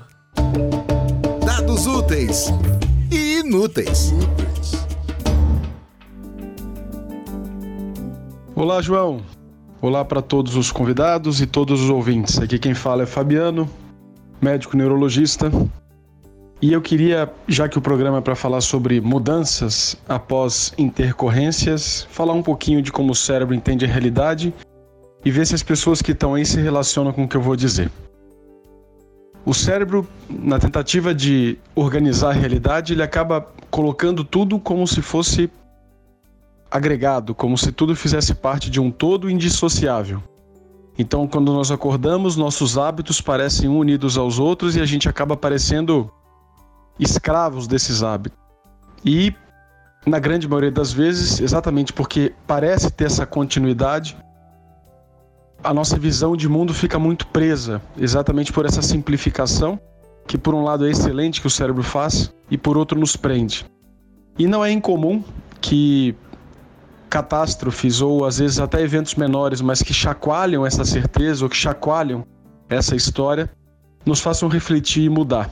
[1.44, 2.46] Dados úteis
[3.10, 4.12] e inúteis.
[8.54, 9.22] Olá, João.
[9.80, 12.38] Olá para todos os convidados e todos os ouvintes.
[12.38, 13.68] Aqui quem fala é Fabiano,
[14.40, 15.50] médico neurologista.
[16.62, 22.34] E eu queria, já que o programa é para falar sobre mudanças após intercorrências, falar
[22.34, 24.54] um pouquinho de como o cérebro entende a realidade
[25.24, 27.56] e ver se as pessoas que estão aí se relacionam com o que eu vou
[27.56, 27.90] dizer.
[29.44, 35.50] O cérebro, na tentativa de organizar a realidade, ele acaba colocando tudo como se fosse
[36.70, 40.22] agregado, como se tudo fizesse parte de um todo indissociável.
[40.96, 46.08] Então, quando nós acordamos, nossos hábitos parecem unidos aos outros e a gente acaba parecendo
[46.98, 48.38] escravos desses hábitos.
[49.04, 49.34] E,
[50.06, 54.16] na grande maioria das vezes, exatamente porque parece ter essa continuidade,
[55.62, 59.78] a nossa visão de mundo fica muito presa, exatamente por essa simplificação,
[60.26, 63.64] que por um lado é excelente que o cérebro faz e por outro nos prende.
[64.38, 65.22] E não é incomum
[65.60, 66.14] que
[67.08, 72.24] catástrofes ou às vezes até eventos menores, mas que chacoalham essa certeza ou que chacoalham
[72.68, 73.50] essa história,
[74.06, 75.50] nos façam refletir e mudar.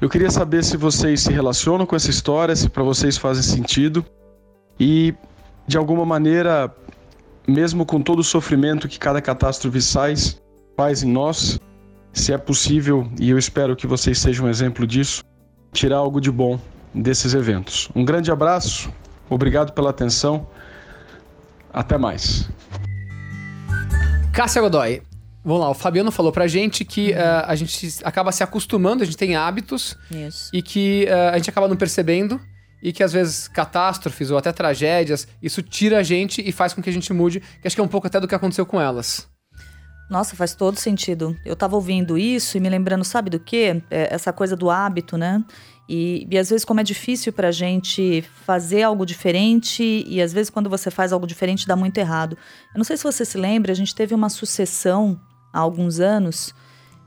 [0.00, 4.04] Eu queria saber se vocês se relacionam com essa história, se para vocês fazem sentido
[4.78, 5.14] e
[5.66, 6.70] de alguma maneira,
[7.48, 10.40] mesmo com todo o sofrimento que cada catástrofe faz,
[10.76, 11.58] faz em nós,
[12.12, 15.24] se é possível, e eu espero que vocês sejam um exemplo disso,
[15.72, 16.60] tirar algo de bom
[16.94, 17.88] desses eventos.
[17.94, 18.92] Um grande abraço,
[19.30, 20.46] obrigado pela atenção.
[21.72, 22.48] Até mais.
[24.32, 25.02] Cássia Godoy.
[25.46, 29.06] Vamos lá, o Fabiano falou pra gente que eh, a gente acaba se acostumando, a
[29.06, 30.50] gente tem hábitos Isso.
[30.52, 32.40] e que eh, a gente acaba não percebendo
[32.82, 36.82] e que às vezes catástrofes ou até tragédias, isso tira a gente e faz com
[36.82, 38.80] que a gente mude, que acho que é um pouco até do que aconteceu com
[38.80, 39.28] elas.
[40.10, 41.36] Nossa, faz todo sentido.
[41.44, 43.80] Eu tava ouvindo isso e me lembrando, sabe do quê?
[43.88, 45.44] É, essa coisa do hábito, né?
[45.88, 50.50] E, e às vezes, como é difícil pra gente fazer algo diferente, e às vezes,
[50.50, 52.36] quando você faz algo diferente, dá muito errado.
[52.74, 55.20] Eu não sei se você se lembra, a gente teve uma sucessão
[55.56, 56.54] há alguns anos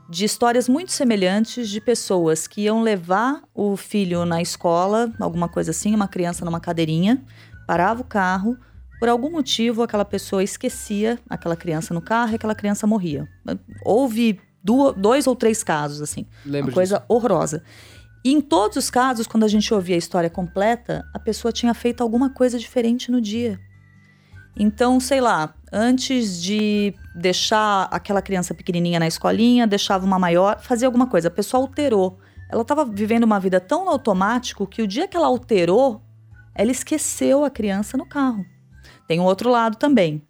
[0.08, 5.70] de histórias muito semelhantes de pessoas que iam levar o filho na escola, alguma coisa
[5.70, 7.22] assim, uma criança numa cadeirinha,
[7.64, 8.58] parava o carro,
[8.98, 13.28] por algum motivo aquela pessoa esquecia aquela criança no carro e aquela criança morria.
[13.84, 14.40] Houve
[14.96, 17.06] dois ou três casos assim, Lembro uma coisa disso.
[17.08, 17.62] horrorosa.
[18.24, 21.72] E em todos os casos, quando a gente ouvia a história completa, a pessoa tinha
[21.72, 23.58] feito alguma coisa diferente no dia.
[24.56, 30.88] Então, sei lá, antes de deixar aquela criança pequenininha na escolinha, deixava uma maior, fazia
[30.88, 31.28] alguma coisa.
[31.28, 32.18] A pessoa alterou.
[32.48, 36.02] Ela estava vivendo uma vida tão no automático que o dia que ela alterou,
[36.54, 38.44] ela esqueceu a criança no carro.
[39.06, 40.22] Tem um outro lado também,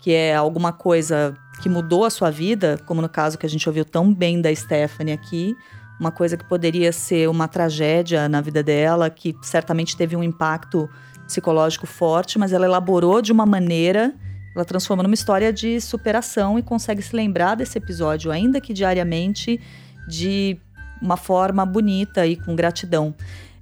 [0.00, 3.68] que é alguma coisa que mudou a sua vida, como no caso que a gente
[3.68, 5.54] ouviu tão bem da Stephanie aqui,
[5.98, 10.88] uma coisa que poderia ser uma tragédia na vida dela, que certamente teve um impacto
[11.26, 14.14] psicológico forte, mas ela elaborou de uma maneira,
[14.54, 19.60] ela transforma numa história de superação e consegue se lembrar desse episódio, ainda que diariamente,
[20.08, 20.56] de
[21.00, 23.14] uma forma bonita e com gratidão.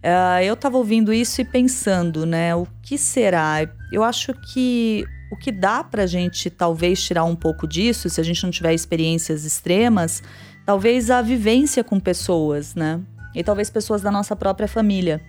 [0.02, 2.54] Uh, eu estava ouvindo isso e pensando, né?
[2.54, 3.68] O que será?
[3.92, 8.20] Eu acho que o que dá para a gente talvez tirar um pouco disso, se
[8.20, 10.22] a gente não tiver experiências extremas,
[10.66, 13.00] talvez a vivência com pessoas, né?
[13.34, 15.22] E talvez pessoas da nossa própria família.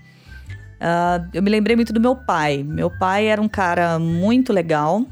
[0.83, 2.61] Uh, eu me lembrei muito do meu pai.
[2.61, 5.05] Meu pai era um cara muito legal,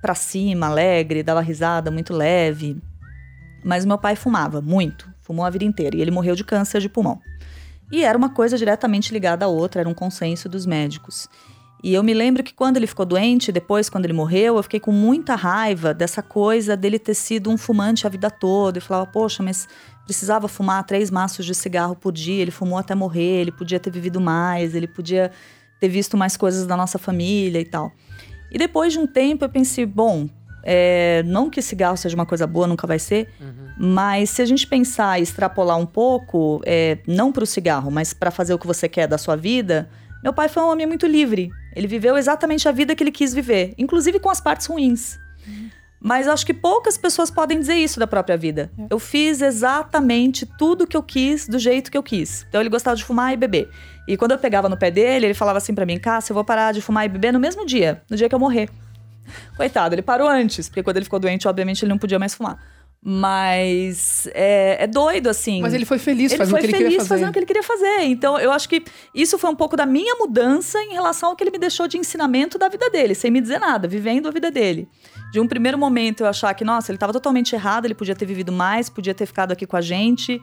[0.00, 2.80] pra cima, alegre, dava risada, muito leve.
[3.64, 6.88] Mas meu pai fumava muito, fumou a vida inteira e ele morreu de câncer de
[6.88, 7.20] pulmão.
[7.90, 11.28] E era uma coisa diretamente ligada à outra, era um consenso dos médicos.
[11.84, 14.80] E eu me lembro que quando ele ficou doente, depois, quando ele morreu, eu fiquei
[14.80, 18.78] com muita raiva dessa coisa dele ter sido um fumante a vida toda.
[18.78, 19.68] Eu falava, poxa, mas
[20.06, 23.90] precisava fumar três maços de cigarro por dia, ele fumou até morrer, ele podia ter
[23.90, 25.30] vivido mais, ele podia
[25.78, 27.92] ter visto mais coisas da nossa família e tal.
[28.50, 30.26] E depois de um tempo eu pensei, bom,
[30.62, 33.90] é, não que cigarro seja uma coisa boa, nunca vai ser, uhum.
[33.92, 38.14] mas se a gente pensar e extrapolar um pouco, é, não para o cigarro, mas
[38.14, 39.90] para fazer o que você quer da sua vida,
[40.24, 41.50] meu pai foi um homem muito livre.
[41.74, 45.18] Ele viveu exatamente a vida que ele quis viver, inclusive com as partes ruins.
[45.46, 45.70] Uhum.
[46.00, 48.70] Mas acho que poucas pessoas podem dizer isso da própria vida.
[48.78, 48.86] É.
[48.90, 52.44] Eu fiz exatamente tudo que eu quis, do jeito que eu quis.
[52.48, 53.70] Então ele gostava de fumar e beber.
[54.06, 56.44] E quando eu pegava no pé dele, ele falava assim para mim: Cássia, eu vou
[56.44, 58.68] parar de fumar e beber no mesmo dia, no dia que eu morrer.
[59.56, 62.58] Coitado, ele parou antes, porque quando ele ficou doente, obviamente ele não podia mais fumar.
[63.06, 65.60] Mas é, é, doido, assim.
[65.60, 67.08] Mas ele foi feliz ele fazendo foi o que ele feliz queria fazer.
[67.08, 68.00] fazendo o que ele queria fazer.
[68.04, 68.82] Então, eu acho que
[69.14, 71.98] isso foi um pouco da minha mudança em relação ao que ele me deixou de
[71.98, 74.88] ensinamento da vida dele, sem me dizer nada, vivendo a vida dele.
[75.30, 78.24] De um primeiro momento eu achar que, nossa, ele estava totalmente errado, ele podia ter
[78.24, 80.40] vivido mais, podia ter ficado aqui com a gente.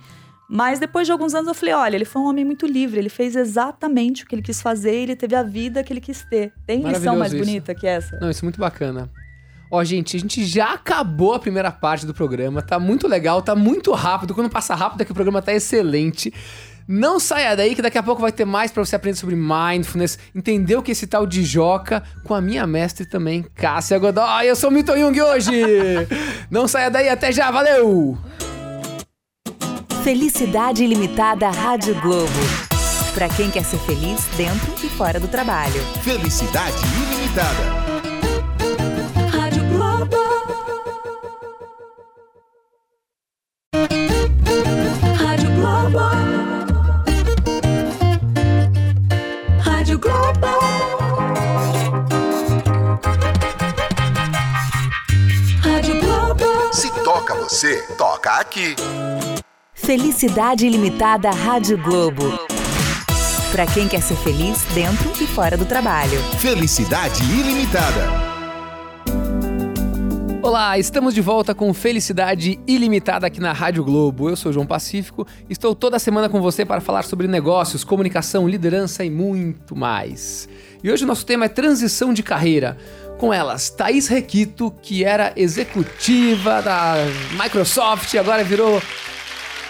[0.47, 3.09] Mas depois de alguns anos eu falei, olha, ele foi um homem muito livre, ele
[3.09, 6.53] fez exatamente o que ele quis fazer, ele teve a vida que ele quis ter.
[6.67, 7.43] Tem lição mais isso.
[7.43, 8.19] bonita que essa?
[8.19, 9.09] Não, isso é muito bacana.
[9.71, 12.61] Ó, gente, a gente já acabou a primeira parte do programa.
[12.61, 14.35] Tá muito legal, tá muito rápido.
[14.35, 16.33] Quando passa rápido é que o programa tá excelente.
[16.85, 20.19] Não saia daí que daqui a pouco vai ter mais para você aprender sobre mindfulness,
[20.35, 24.45] entender o que é esse tal de joca com a minha mestre também, Cássia Godoy.
[24.45, 25.51] Eu sou o Milton Jung hoje.
[26.51, 28.17] Não saia daí, até já, valeu.
[30.03, 32.29] Felicidade ilimitada Rádio Globo.
[33.13, 35.81] Para quem quer ser feliz dentro e fora do trabalho.
[36.03, 37.80] Felicidade ilimitada.
[57.51, 58.75] Você toca aqui.
[59.73, 62.23] Felicidade ilimitada Rádio Globo.
[63.51, 66.17] Para quem quer ser feliz dentro e fora do trabalho.
[66.39, 68.31] Felicidade ilimitada.
[70.41, 74.29] Olá, estamos de volta com Felicidade Ilimitada aqui na Rádio Globo.
[74.29, 79.03] Eu sou João Pacífico, estou toda semana com você para falar sobre negócios, comunicação, liderança
[79.03, 80.47] e muito mais.
[80.81, 82.77] E hoje o nosso tema é transição de carreira
[83.21, 86.95] com elas, Thaís Requito, que era executiva da
[87.39, 88.81] Microsoft e agora virou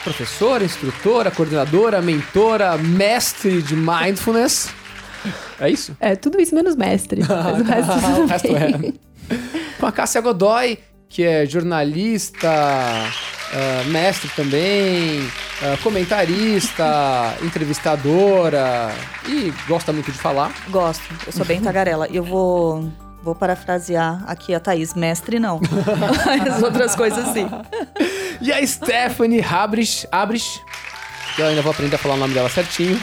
[0.05, 4.69] professora, instrutora, coordenadora, mentora, mestre de mindfulness.
[5.59, 5.97] É isso?
[5.99, 7.23] É, tudo isso menos mestre.
[7.27, 8.93] Mas o resto, o resto é.
[9.77, 18.95] Com a Cássia Godoy, que é jornalista, uh, mestre também, uh, comentarista, entrevistadora
[19.27, 20.53] e gosta muito de falar.
[20.69, 22.07] Gosto, eu sou bem tagarela.
[22.09, 22.89] E eu vou
[23.23, 25.59] Vou parafrasear aqui a Thaís, mestre não.
[26.49, 27.47] As outras coisas sim.
[28.41, 30.59] E a Stephanie Abrich, Abrich
[31.35, 32.99] que eu ainda vou aprender a falar o nome dela certinho,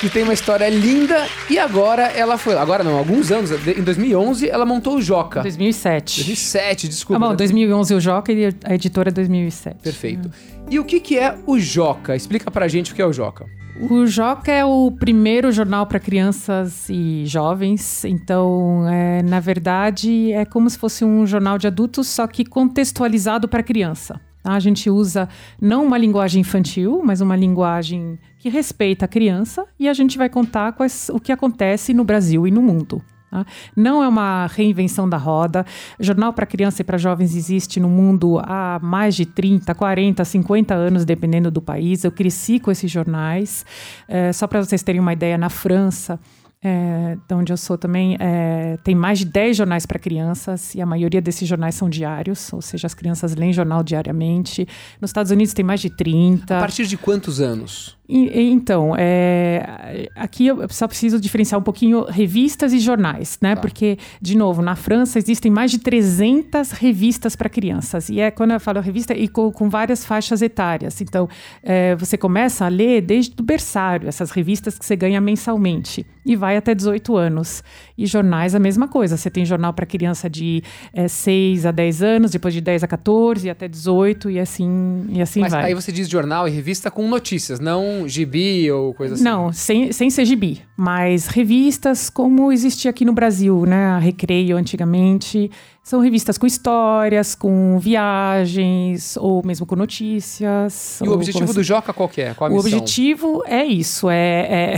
[0.00, 4.48] que tem uma história linda e agora ela foi, agora não, alguns anos, em 2011
[4.48, 5.42] ela montou o Joca.
[5.42, 6.16] 2007.
[6.16, 7.22] 2007, desculpa.
[7.22, 7.36] Ah, bom, né?
[7.36, 9.76] 2011 o Joca e a editora é 2007.
[9.82, 10.30] Perfeito.
[10.70, 12.16] E o que que é o Joca?
[12.16, 13.46] Explica pra gente o que é o Joca.
[13.88, 18.04] O Joca é o primeiro jornal para crianças e jovens.
[18.04, 23.48] Então, é, na verdade, é como se fosse um jornal de adultos, só que contextualizado
[23.48, 24.20] para criança.
[24.44, 25.28] A gente usa
[25.60, 30.28] não uma linguagem infantil, mas uma linguagem que respeita a criança e a gente vai
[30.28, 33.02] contar quais, o que acontece no Brasil e no mundo.
[33.30, 33.44] Tá?
[33.76, 35.64] Não é uma reinvenção da roda.
[35.98, 40.74] Jornal para criança e para jovens existe no mundo há mais de 30, 40, 50
[40.74, 42.04] anos, dependendo do país.
[42.04, 43.64] Eu cresci com esses jornais.
[44.08, 46.18] É, só para vocês terem uma ideia, na França,
[46.62, 50.80] é, de onde eu sou também, é, tem mais de 10 jornais para crianças e
[50.80, 54.68] a maioria desses jornais são diários, ou seja, as crianças leem jornal diariamente.
[55.00, 56.56] Nos Estados Unidos tem mais de 30.
[56.56, 57.96] A partir de quantos anos?
[58.12, 63.54] Então, é, aqui eu só preciso diferenciar um pouquinho revistas e jornais, né?
[63.54, 68.08] Porque, de novo, na França existem mais de 300 revistas para crianças.
[68.08, 71.00] E é quando eu falo revista, e com, com várias faixas etárias.
[71.00, 71.28] Então,
[71.62, 76.04] é, você começa a ler desde o berçário, essas revistas que você ganha mensalmente.
[76.26, 77.62] E vai até 18 anos.
[78.00, 79.14] E jornais, a mesma coisa.
[79.18, 80.62] Você tem jornal para criança de
[80.94, 85.04] é, 6 a 10 anos, depois de 10 a 14, e até 18, e assim,
[85.10, 85.64] e assim Mas vai.
[85.66, 89.22] aí você diz jornal e revista com notícias, não gibi ou coisa assim.
[89.22, 93.84] Não, sem, sem ser gibi, mas revistas como existia aqui no Brasil, né?
[93.88, 95.50] A Recreio antigamente.
[95.82, 101.00] São revistas com histórias, com viagens, ou mesmo com notícias.
[101.04, 102.32] E o objetivo com- do Joca qual é?
[102.32, 102.78] Qual o missão?
[102.78, 104.76] objetivo é isso, é, é,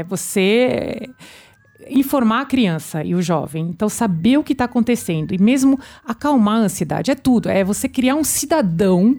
[0.00, 1.08] é você
[1.88, 3.68] informar a criança e o jovem.
[3.70, 7.10] Então, saber o que está acontecendo e mesmo acalmar a ansiedade.
[7.10, 7.48] É tudo.
[7.48, 9.16] É você criar um cidadão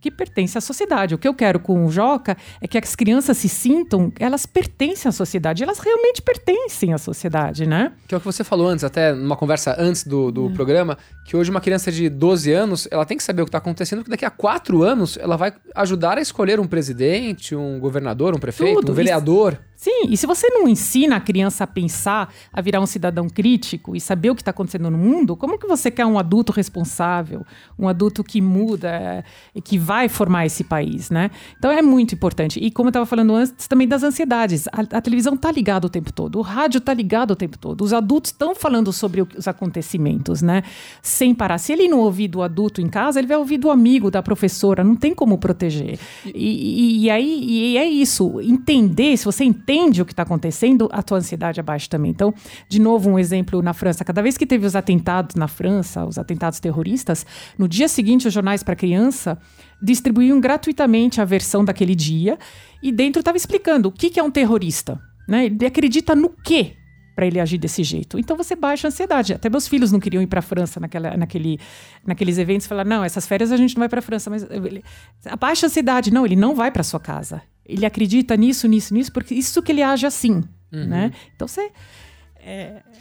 [0.00, 1.14] que pertence à sociedade.
[1.14, 5.08] O que eu quero com o Joca é que as crianças se sintam, elas pertencem
[5.08, 7.92] à sociedade, elas realmente pertencem à sociedade, né?
[8.08, 10.96] Que é o que você falou antes, até numa conversa antes do, do programa,
[11.26, 13.98] que hoje uma criança de 12 anos, ela tem que saber o que está acontecendo,
[13.98, 18.38] porque daqui a 4 anos ela vai ajudar a escolher um presidente, um governador, um
[18.38, 19.58] prefeito, Tudo, um vereador.
[19.80, 23.96] Sim, e se você não ensina a criança a pensar, a virar um cidadão crítico
[23.96, 27.46] e saber o que está acontecendo no mundo, como que você quer um adulto responsável,
[27.78, 31.30] um adulto que muda é, e que vai formar esse país, né?
[31.56, 32.60] Então é muito importante.
[32.60, 34.68] E como eu estava falando antes, também das ansiedades.
[34.68, 37.80] A, a televisão está ligada o tempo todo, o rádio está ligado o tempo todo,
[37.82, 40.62] os adultos estão falando sobre os acontecimentos, né?
[41.00, 41.56] Sem parar.
[41.56, 44.84] Se ele não ouvir do adulto em casa, ele vai ouvir do amigo, da professora,
[44.84, 45.98] não tem como proteger.
[46.26, 50.88] E, e- e aí e é isso, entender, se você entende o que está acontecendo,
[50.90, 52.10] a tua ansiedade abaixa também.
[52.10, 52.34] Então,
[52.68, 54.04] de novo, um exemplo na França.
[54.04, 57.24] Cada vez que teve os atentados na França, os atentados terroristas,
[57.56, 59.38] no dia seguinte, os jornais para criança
[59.80, 62.36] distribuíam gratuitamente a versão daquele dia
[62.82, 65.00] e dentro estava explicando o que, que é um terrorista.
[65.28, 65.46] Né?
[65.46, 66.76] Ele acredita no quê
[67.20, 68.18] para ele agir desse jeito.
[68.18, 69.34] Então você baixa a ansiedade.
[69.34, 71.60] Até meus filhos não queriam ir para a França naquela, naquele,
[72.02, 72.66] naqueles eventos.
[72.66, 74.30] Falaram, não, essas férias a gente não vai para a França.
[74.30, 74.82] Mas ele,
[75.26, 76.10] abaixa a ansiedade.
[76.10, 77.42] Não, ele não vai para sua casa.
[77.66, 80.42] Ele acredita nisso, nisso, nisso, porque isso que ele age assim.
[80.72, 81.12] Né?
[81.36, 81.70] Então você...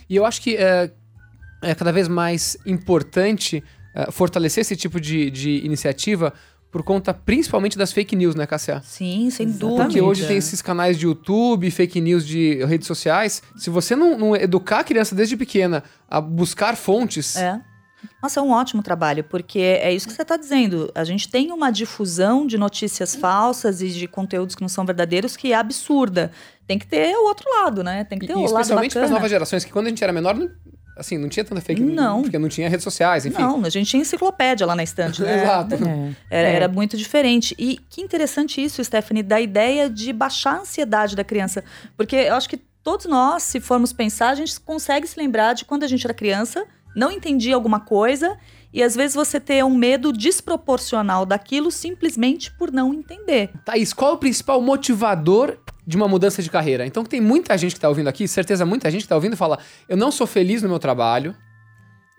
[0.10, 0.92] E eu acho que é,
[1.62, 3.64] é cada vez mais importante
[3.96, 6.34] é, fortalecer esse tipo de, de iniciativa
[6.72, 8.82] por conta principalmente das fake news, né, Cassia?
[8.84, 9.84] Sim, sem dúvida.
[9.86, 13.42] Porque hoje tem esses canais de YouTube, fake news de redes sociais.
[13.58, 17.60] Se você não, não educar a criança desde pequena a buscar fontes, É.
[18.24, 20.90] Nossa, é um ótimo trabalho, porque é isso que você está dizendo.
[20.96, 25.36] A gente tem uma difusão de notícias falsas e de conteúdos que não são verdadeiros
[25.36, 26.32] que é absurda.
[26.66, 28.06] Tem que ter o outro lado, né?
[28.06, 29.20] Tem que ter e o lado especialmente para as bacana.
[29.20, 30.38] novas gerações, que quando a gente era menor,
[31.00, 32.22] assim, não tinha tanta fake news, Não.
[32.22, 33.42] porque não tinha redes sociais, enfim.
[33.42, 35.42] Não, a gente tinha enciclopédia lá na estante, né?
[35.44, 35.76] Exato.
[35.76, 36.16] É.
[36.30, 36.54] Era, É.
[36.56, 37.56] era muito diferente.
[37.58, 41.64] E que interessante isso, Stephanie, da ideia de baixar a ansiedade da criança.
[41.98, 45.66] Porque eu acho que todos nós, se formos pensar, a gente consegue se lembrar de
[45.66, 46.66] quando a gente era criança,
[46.96, 48.38] não entendia alguma coisa,
[48.74, 53.50] e às vezes você ter um medo desproporcional daquilo simplesmente por não entender.
[53.66, 55.58] Thaís, qual é o principal motivador
[55.90, 56.86] de uma mudança de carreira?
[56.86, 59.58] Então tem muita gente que tá ouvindo aqui, certeza muita gente que tá ouvindo fala,
[59.88, 61.36] eu não sou feliz no meu trabalho.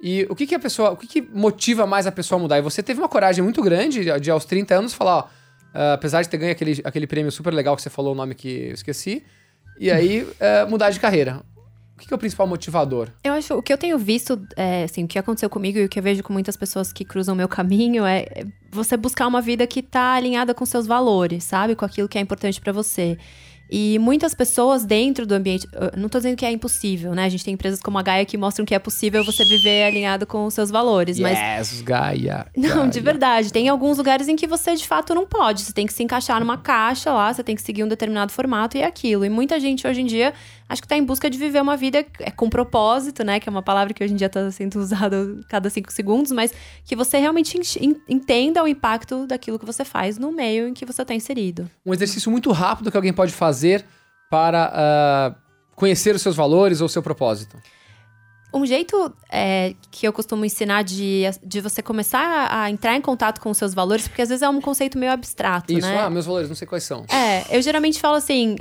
[0.03, 2.59] E o que que a pessoa, o que que motiva mais a pessoa a mudar?
[2.59, 5.29] E você teve uma coragem muito grande de, de aos 30 anos falar, ó,
[5.73, 8.35] ah, apesar de ter ganho aquele, aquele prêmio super legal que você falou o nome
[8.35, 9.23] que eu esqueci,
[9.79, 11.41] e aí ah, mudar de carreira.
[11.95, 13.11] O que que é o principal motivador?
[13.23, 15.89] Eu acho, o que eu tenho visto, é, assim, o que aconteceu comigo e o
[15.89, 19.27] que eu vejo com muitas pessoas que cruzam o meu caminho é é você buscar
[19.27, 21.77] uma vida que tá alinhada com seus valores, sabe?
[21.77, 23.19] Com aquilo que é importante pra você.
[23.71, 25.69] E muitas pessoas dentro do ambiente.
[25.97, 27.25] Não tô dizendo que é impossível, né?
[27.25, 30.27] A gente tem empresas como a Gaia que mostram que é possível você viver alinhado
[30.27, 31.21] com os seus valores.
[31.21, 32.47] Mas Yes, Gaia.
[32.57, 33.53] não, de verdade.
[33.53, 35.63] Tem alguns lugares em que você de fato não pode.
[35.63, 38.77] Você tem que se encaixar numa caixa lá, você tem que seguir um determinado formato
[38.77, 39.25] e é aquilo.
[39.25, 40.35] E muita gente hoje em dia
[40.71, 43.39] acho que tá em busca de viver uma vida é, com propósito, né?
[43.41, 46.53] Que é uma palavra que hoje em dia tá sendo usada cada cinco segundos, mas
[46.85, 50.73] que você realmente en- en- entenda o impacto daquilo que você faz no meio em
[50.73, 51.69] que você tá inserido.
[51.85, 53.85] Um exercício muito rápido que alguém pode fazer
[54.31, 55.35] para ah,
[55.75, 57.57] conhecer os seus valores ou seu propósito.
[58.53, 63.41] Um jeito é, que eu costumo ensinar de, de você começar a entrar em contato
[63.41, 66.01] com os seus valores, porque às vezes é um conceito meio abstrato, Isso, né?
[66.01, 67.05] ah, meus valores, não sei quais são.
[67.09, 68.57] É, eu geralmente falo assim: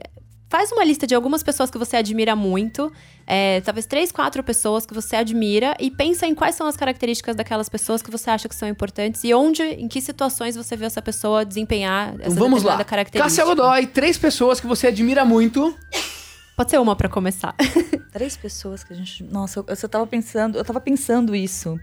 [0.50, 2.92] faz uma lista de algumas pessoas que você admira muito,
[3.28, 7.36] é, talvez três, quatro pessoas que você admira, e pensa em quais são as características
[7.36, 10.86] daquelas pessoas que você acha que são importantes e onde, em que situações você vê
[10.86, 12.84] essa pessoa desempenhar essa Então vamos lá.
[12.84, 13.24] característica.
[13.24, 15.74] Cássia Godoy, três pessoas que você admira muito.
[16.58, 17.56] Pode ser uma pra começar.
[18.12, 19.24] Três pessoas que a gente.
[19.24, 20.58] Nossa, eu, eu só tava pensando.
[20.58, 21.80] Eu tava pensando isso.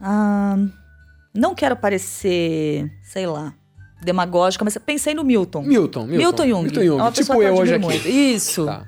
[0.00, 0.56] Ah,
[1.34, 3.54] não quero parecer, sei lá,
[4.04, 5.62] demagógica, mas pensei no Milton.
[5.62, 6.16] Milton, Milton.
[6.18, 6.62] Milton Jung.
[6.64, 8.08] Milton Jung, É uma tipo que eu hoje admiro aqui.
[8.08, 8.08] muito.
[8.08, 8.66] Isso.
[8.66, 8.86] Tá.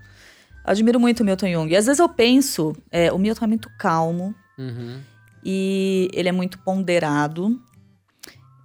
[0.65, 1.73] Admiro muito o Milton Jung.
[1.73, 5.01] E às vezes eu penso, é, o Milton é muito calmo Uhum.
[5.45, 7.61] e ele é muito ponderado.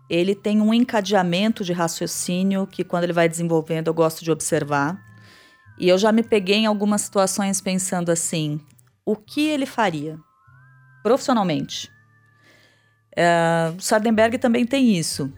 [0.10, 5.00] Ele tem um encadeamento de raciocínio que, quando ele vai desenvolvendo, eu gosto de observar.
[5.78, 8.60] E eu já me peguei em algumas situações pensando assim:
[9.06, 10.18] o que ele faria
[11.04, 11.92] profissionalmente?
[13.78, 15.32] O Sardenberg também tem isso.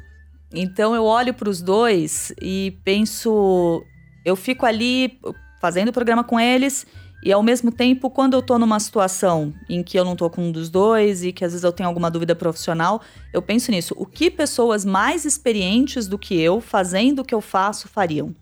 [0.53, 3.83] Então eu olho para os dois e penso,
[4.25, 5.19] eu fico ali
[5.61, 6.85] fazendo o programa com eles
[7.23, 10.47] e ao mesmo tempo, quando eu tô numa situação em que eu não tô com
[10.47, 12.99] um dos dois e que às vezes eu tenho alguma dúvida profissional,
[13.31, 13.93] eu penso nisso.
[13.95, 18.35] O que pessoas mais experientes do que eu, fazendo o que eu faço, fariam?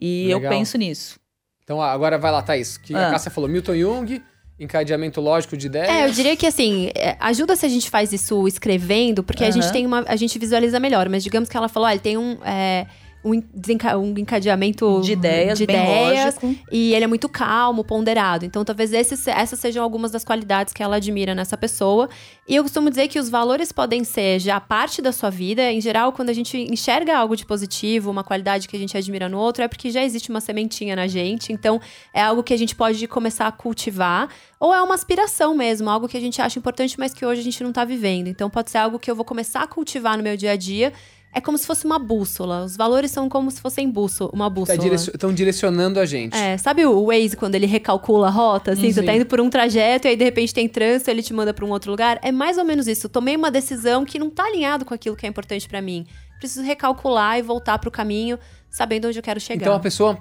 [0.00, 0.50] E eu Legal.
[0.50, 1.18] penso nisso.
[1.62, 2.76] Então agora vai lá, Thaís.
[2.76, 3.10] Que a Ah.
[3.12, 4.20] Cássia falou Milton Jung,
[4.58, 5.88] encadeamento lógico de ideias.
[5.88, 9.50] É, eu diria que assim, é, ajuda se a gente faz isso escrevendo, porque a
[9.50, 10.04] gente tem uma.
[10.06, 11.08] A gente visualiza melhor.
[11.08, 12.38] Mas digamos que ela falou, olha, ele tem um.
[12.44, 12.86] é,
[13.26, 16.54] um, en- desenca- um encadeamento De ideias, de bem ideias lógico.
[16.70, 18.44] e ele é muito calmo, ponderado.
[18.44, 22.08] Então, talvez esses, essas sejam algumas das qualidades que ela admira nessa pessoa.
[22.48, 25.70] E eu costumo dizer que os valores podem ser já parte da sua vida.
[25.72, 29.28] Em geral, quando a gente enxerga algo de positivo, uma qualidade que a gente admira
[29.28, 31.52] no outro, é porque já existe uma sementinha na gente.
[31.52, 31.80] Então,
[32.14, 34.28] é algo que a gente pode começar a cultivar.
[34.60, 37.44] Ou é uma aspiração mesmo, algo que a gente acha importante, mas que hoje a
[37.44, 38.28] gente não tá vivendo.
[38.28, 40.92] Então, pode ser algo que eu vou começar a cultivar no meu dia a dia.
[41.36, 42.64] É como se fosse uma bússola.
[42.64, 44.94] Os valores são como se fossem bússola, uma bússola.
[44.94, 46.34] Estão direcionando a gente.
[46.34, 48.72] É, sabe o Waze quando ele recalcula a rota?
[48.72, 51.34] Assim, você tá indo por um trajeto e aí de repente tem trânsito, ele te
[51.34, 52.18] manda pra um outro lugar?
[52.22, 53.04] É mais ou menos isso.
[53.04, 56.06] Eu tomei uma decisão que não tá alinhado com aquilo que é importante pra mim.
[56.38, 58.38] Preciso recalcular e voltar pro caminho,
[58.70, 59.60] sabendo onde eu quero chegar.
[59.60, 60.18] Então a pessoa.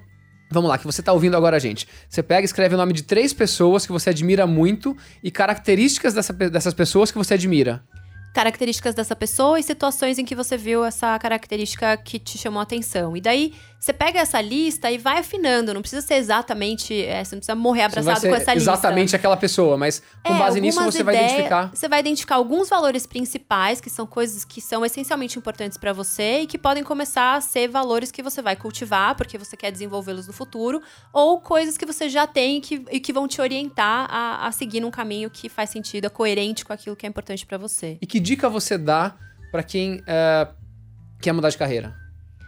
[0.52, 1.88] Vamos lá, que você tá ouvindo agora a gente.
[2.10, 6.14] Você pega e escreve o nome de três pessoas que você admira muito e características
[6.14, 7.82] dessa dessas pessoas que você admira.
[8.36, 12.64] Características dessa pessoa e situações em que você viu essa característica que te chamou a
[12.64, 13.16] atenção.
[13.16, 13.54] E daí
[13.86, 15.74] você pega essa lista e vai afinando.
[15.74, 16.94] Não precisa ser exatamente.
[17.04, 18.72] é, você não precisa morrer vai abraçado com essa lista.
[18.72, 21.70] exatamente aquela pessoa, mas com É, base nisso você vai ideias- identificar.
[21.74, 26.42] Você vai identificar alguns valores principais, que são coisas que são essencialmente importantes pra você
[26.42, 30.26] e que podem começar a ser valores que você vai cultivar, porque você quer desenvolvê-los
[30.26, 30.82] no futuro,
[31.14, 34.52] ou coisas que você já tem e que, e que vão te orientar a, a
[34.52, 38.00] seguir num caminho que faz sentido, é coerente com aquilo que é importante pra você.
[38.02, 39.14] E que dica você dá
[39.52, 40.48] pra quem é,
[41.22, 41.96] quer mudar de carreira?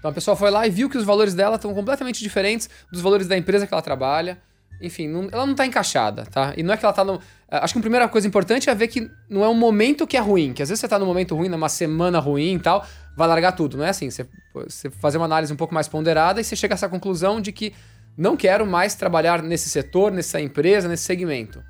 [0.08, 3.02] Então a pessoa foi lá e viu que os valores dela estão completamente diferentes dos
[3.02, 4.38] valores da empresa que ela trabalha.
[4.82, 6.54] Enfim, não- ela não tá encaixada, tá?
[6.56, 7.20] E não é que ela tá no.
[7.52, 10.16] é, Acho que a primeira coisa importante é ver que não é um momento que
[10.16, 12.86] é ruim, que às vezes você tá num momento ruim, numa semana ruim e tal,
[13.18, 13.76] vai largar tudo.
[13.76, 14.10] Não é assim.
[14.10, 17.42] Você, você fazer uma análise um pouco mais ponderada e você chega a essa conclusão
[17.42, 17.74] de que
[18.18, 21.62] não quero mais trabalhar nesse setor, nessa empresa, nesse segmento.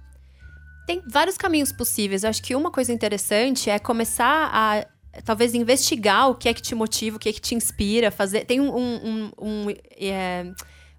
[0.86, 2.24] Tem vários caminhos possíveis.
[2.24, 4.86] Eu acho que uma coisa interessante é começar a
[5.26, 8.46] talvez investigar o que é que te motiva, o que é que te inspira, fazer.
[8.46, 9.66] Tem um, um- um-
[10.00, 10.46] é,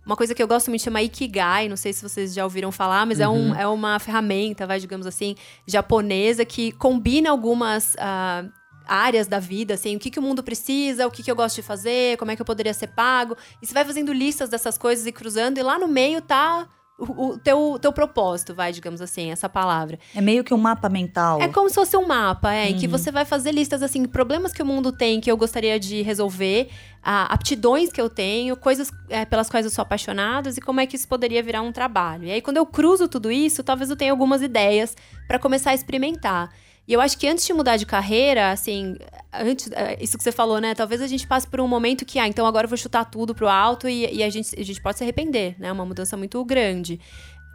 [0.07, 3.05] uma coisa que eu gosto muito chama Ikigai, não sei se vocês já ouviram falar,
[3.07, 5.35] mas é, um, é uma ferramenta, vai, digamos assim,
[5.67, 8.45] japonesa que combina algumas ah,
[8.87, 11.57] áreas da vida, assim, o que, que o mundo precisa, o que, que eu gosto
[11.57, 13.37] de fazer, como é que eu poderia ser pago.
[13.61, 16.67] E você vai fazendo listas dessas coisas e cruzando, e lá no meio tá
[16.99, 19.99] o, o teu, teu propósito, vai, digamos assim, essa palavra.
[20.15, 21.41] É meio que um mapa mental.
[21.41, 24.53] É como se fosse um mapa, é, em que você vai fazer listas assim, problemas
[24.53, 26.69] que o mundo tem que eu gostaria de resolver,
[27.03, 30.87] ah, aptidões que eu tenho, coisas é, pelas quais eu sou apaixonada e como é
[30.87, 32.25] que isso poderia virar um trabalho.
[32.25, 34.97] E aí, quando eu cruzo tudo isso, talvez eu tenha algumas ideias
[35.29, 36.51] para começar a experimentar.
[36.89, 38.97] E eu acho que antes de mudar de carreira, assim,
[39.31, 40.75] antes, é, isso que você falou, né?
[40.75, 43.35] Talvez a gente passe por um momento que, ah, então agora eu vou chutar tudo
[43.35, 45.71] pro alto e, e a, gente, a gente pode se arrepender, né?
[45.71, 46.99] Uma mudança muito grande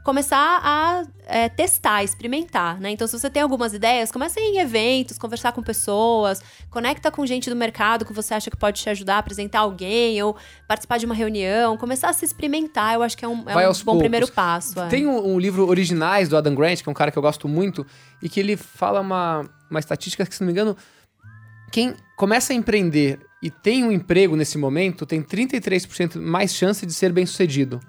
[0.03, 2.91] começar a é, testar, experimentar, né?
[2.91, 7.49] Então, se você tem algumas ideias, comece em eventos, conversar com pessoas, conecta com gente
[7.49, 10.35] do mercado que você acha que pode te ajudar a apresentar alguém ou
[10.67, 13.71] participar de uma reunião, começar a se experimentar, eu acho que é um, é um
[13.71, 14.01] bom poucos.
[14.01, 14.77] primeiro passo.
[14.79, 14.87] É.
[14.89, 17.47] Tem um, um, livro Originais do Adam Grant, que é um cara que eu gosto
[17.47, 17.85] muito,
[18.21, 20.75] e que ele fala uma, uma estatística que, se não me engano,
[21.71, 26.93] quem começa a empreender e tem um emprego nesse momento tem 33% mais chance de
[26.93, 27.79] ser bem sucedido.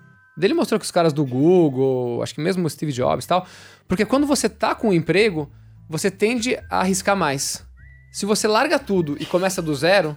[0.41, 3.47] Ele mostrou que os caras do Google, acho que mesmo o Steve Jobs e tal,
[3.87, 5.51] porque quando você tá com um emprego,
[5.89, 7.65] você tende a arriscar mais.
[8.13, 10.17] Se você larga tudo e começa do zero,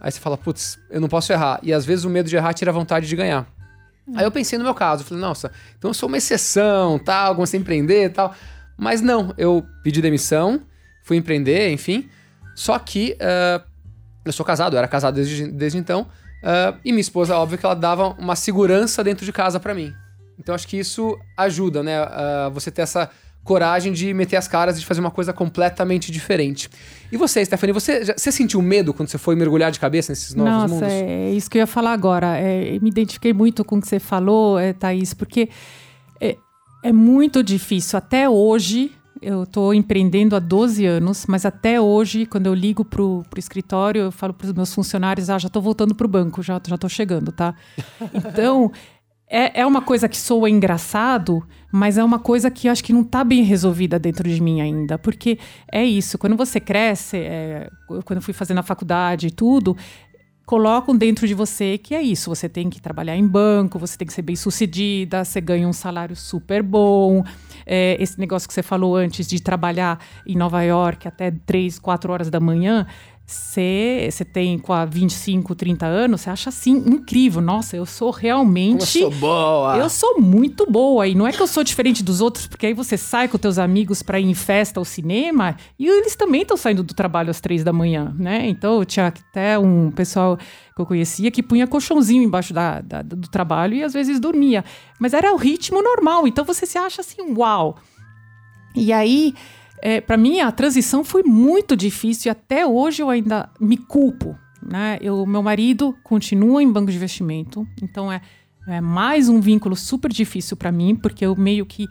[0.00, 1.58] aí você fala, putz, eu não posso errar.
[1.62, 3.46] E às vezes o medo de errar tira a vontade de ganhar.
[4.14, 7.58] Aí eu pensei no meu caso, falei, nossa, então eu sou uma exceção, tal, comecei
[7.58, 8.34] a empreender e tal.
[8.76, 10.62] Mas não, eu pedi demissão,
[11.02, 12.08] fui empreender, enfim.
[12.54, 13.62] Só que uh,
[14.24, 16.06] eu sou casado, eu era casado desde, desde então.
[16.42, 19.92] Uh, e minha esposa, óbvio que ela dava uma segurança dentro de casa para mim.
[20.38, 22.02] Então acho que isso ajuda, né?
[22.02, 23.10] Uh, você ter essa
[23.48, 26.68] coragem de meter as caras e de fazer uma coisa completamente diferente.
[27.10, 30.34] E você, Stephanie, você, já, você sentiu medo quando você foi mergulhar de cabeça nesses
[30.34, 30.88] novos Nossa, mundos?
[30.90, 32.36] é isso que eu ia falar agora.
[32.36, 35.48] É, me identifiquei muito com o que você falou, é, Thaís, porque
[36.20, 36.36] é,
[36.84, 37.96] é muito difícil.
[37.96, 43.02] Até hoje, eu estou empreendendo há 12 anos, mas até hoje, quando eu ligo para
[43.02, 46.42] o escritório, eu falo para os meus funcionários: ah, já estou voltando para o banco,
[46.42, 47.54] já estou chegando, tá?
[48.14, 48.70] Então,
[49.30, 52.92] é, é uma coisa que soa engraçado, mas é uma coisa que eu acho que
[52.92, 54.98] não está bem resolvida dentro de mim ainda.
[54.98, 55.38] Porque
[55.70, 57.70] é isso, quando você cresce, é,
[58.04, 59.76] quando eu fui fazendo a faculdade e tudo,
[60.48, 62.30] colocam dentro de você que é isso.
[62.30, 65.74] Você tem que trabalhar em banco, você tem que ser bem sucedida, você ganha um
[65.74, 67.22] salário super bom
[67.68, 72.10] é, esse negócio que você falou antes de trabalhar em Nova York até 3, 4
[72.10, 72.86] horas da manhã,
[73.30, 77.42] você tem com a 25, 30 anos, você acha assim incrível.
[77.42, 79.00] Nossa, eu sou realmente.
[79.00, 79.76] Eu sou boa.
[79.76, 81.06] Eu sou muito boa.
[81.06, 83.58] E não é que eu sou diferente dos outros, porque aí você sai com teus
[83.58, 87.38] amigos para ir em festa ao cinema e eles também estão saindo do trabalho às
[87.38, 88.48] três da manhã, né?
[88.48, 90.38] Então tinha até um pessoal
[90.74, 94.64] que eu conhecia que punha colchãozinho embaixo da, da, do trabalho e às vezes dormia.
[94.98, 96.26] Mas era o ritmo normal.
[96.26, 97.76] Então você se acha assim, uau.
[98.74, 99.34] E aí
[99.82, 104.36] é, para mim a transição foi muito difícil e até hoje eu ainda me culpo.
[104.62, 104.98] Né?
[105.00, 108.20] Eu, meu marido continua em banco de investimento, então é,
[108.66, 111.86] é mais um vínculo super difícil para mim, porque eu meio que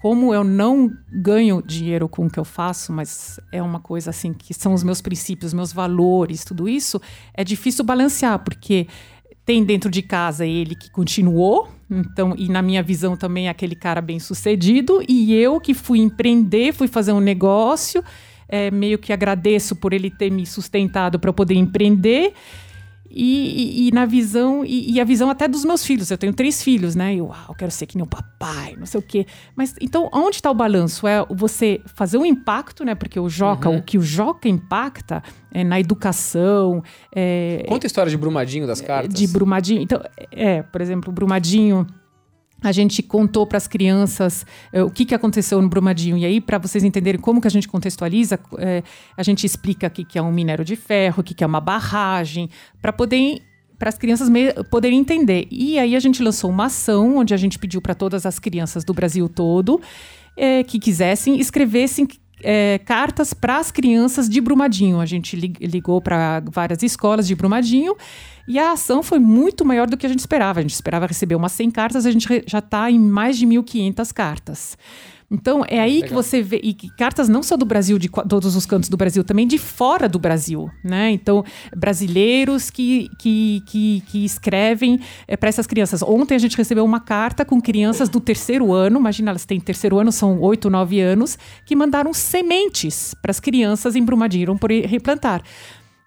[0.00, 4.32] como eu não ganho dinheiro com o que eu faço, mas é uma coisa assim
[4.32, 7.00] que são os meus princípios, meus valores, tudo isso,
[7.34, 8.86] é difícil balancear, porque
[9.44, 13.74] tem dentro de casa ele que continuou, então, e na minha visão também é aquele
[13.74, 18.02] cara bem sucedido, e eu que fui empreender, fui fazer um negócio,
[18.48, 22.32] é, meio que agradeço por ele ter me sustentado para poder empreender.
[23.18, 26.10] E, e, e, na visão, e, e, a visão até dos meus filhos.
[26.10, 27.14] Eu tenho três filhos, né?
[27.14, 29.26] Eu, ah, eu quero ser que nem o papai, não sei o quê.
[29.56, 31.08] Mas então, onde está o balanço?
[31.08, 32.94] É você fazer um impacto, né?
[32.94, 33.78] Porque o Joca, uhum.
[33.78, 36.82] o que o Joca impacta é na educação.
[37.10, 39.18] É, Conta a história de Brumadinho das cartas.
[39.18, 39.80] De Brumadinho.
[39.80, 39.98] Então,
[40.30, 41.86] é, por exemplo, Brumadinho
[42.62, 46.16] a gente contou para as crianças uh, o que, que aconteceu no Brumadinho.
[46.16, 48.58] E aí, para vocês entenderem como que a gente contextualiza, uh,
[49.16, 51.46] a gente explica o que, que é um minério de ferro, o que, que é
[51.46, 52.48] uma barragem,
[52.80, 53.42] para poder
[53.78, 54.30] para as crianças
[54.70, 55.46] poderem entender.
[55.50, 58.84] E aí a gente lançou uma ação onde a gente pediu para todas as crianças
[58.84, 59.82] do Brasil todo
[60.34, 62.08] eh, que quisessem escrevessem
[62.86, 64.98] cartas para as crianças de Brumadinho.
[64.98, 67.94] A gente ligou para várias escolas de Brumadinho
[68.48, 70.60] e a ação foi muito maior do que a gente esperava.
[70.60, 74.12] A gente esperava receber umas 100 cartas, a gente já está em mais de 1.500
[74.12, 74.76] cartas.
[75.28, 76.08] Então, é aí Legal.
[76.08, 76.60] que você vê.
[76.62, 80.08] E cartas não só do Brasil, de todos os cantos do Brasil, também de fora
[80.08, 80.70] do Brasil.
[80.84, 81.10] Né?
[81.10, 81.44] Então,
[81.76, 86.00] brasileiros que, que, que, que escrevem é, para essas crianças.
[86.02, 89.98] Ontem a gente recebeu uma carta com crianças do terceiro ano, imagina, elas têm terceiro
[89.98, 95.42] ano, são oito, nove anos, que mandaram sementes para as crianças em Brumadinho por replantar.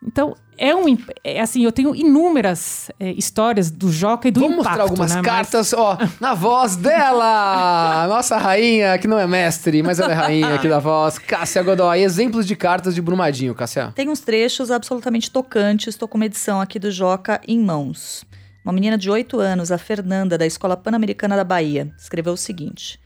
[0.01, 0.97] Então, é um.
[1.23, 4.69] É assim, eu tenho inúmeras é, histórias do Joca e do Vamos impacto.
[4.69, 5.21] mostrar algumas né?
[5.21, 5.79] cartas, mas...
[5.79, 8.07] ó, na voz dela!
[8.07, 11.17] Nossa rainha, que não é mestre, mas ela é rainha aqui da voz.
[11.17, 13.91] Cássia Godoy, exemplos de cartas de Brumadinho, Cássia.
[13.93, 15.87] Tem uns trechos absolutamente tocantes.
[15.87, 18.25] Estou com uma edição aqui do Joca em mãos.
[18.63, 22.99] Uma menina de 8 anos, a Fernanda, da Escola Pan-Americana da Bahia, escreveu o seguinte: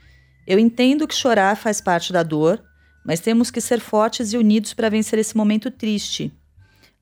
[0.46, 2.62] Eu entendo que chorar faz parte da dor,
[3.04, 6.32] mas temos que ser fortes e unidos para vencer esse momento triste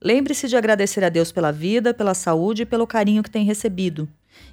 [0.02, 4.08] Lembre-se de agradecer a Deus pela vida, pela saúde e pelo carinho que tem recebido.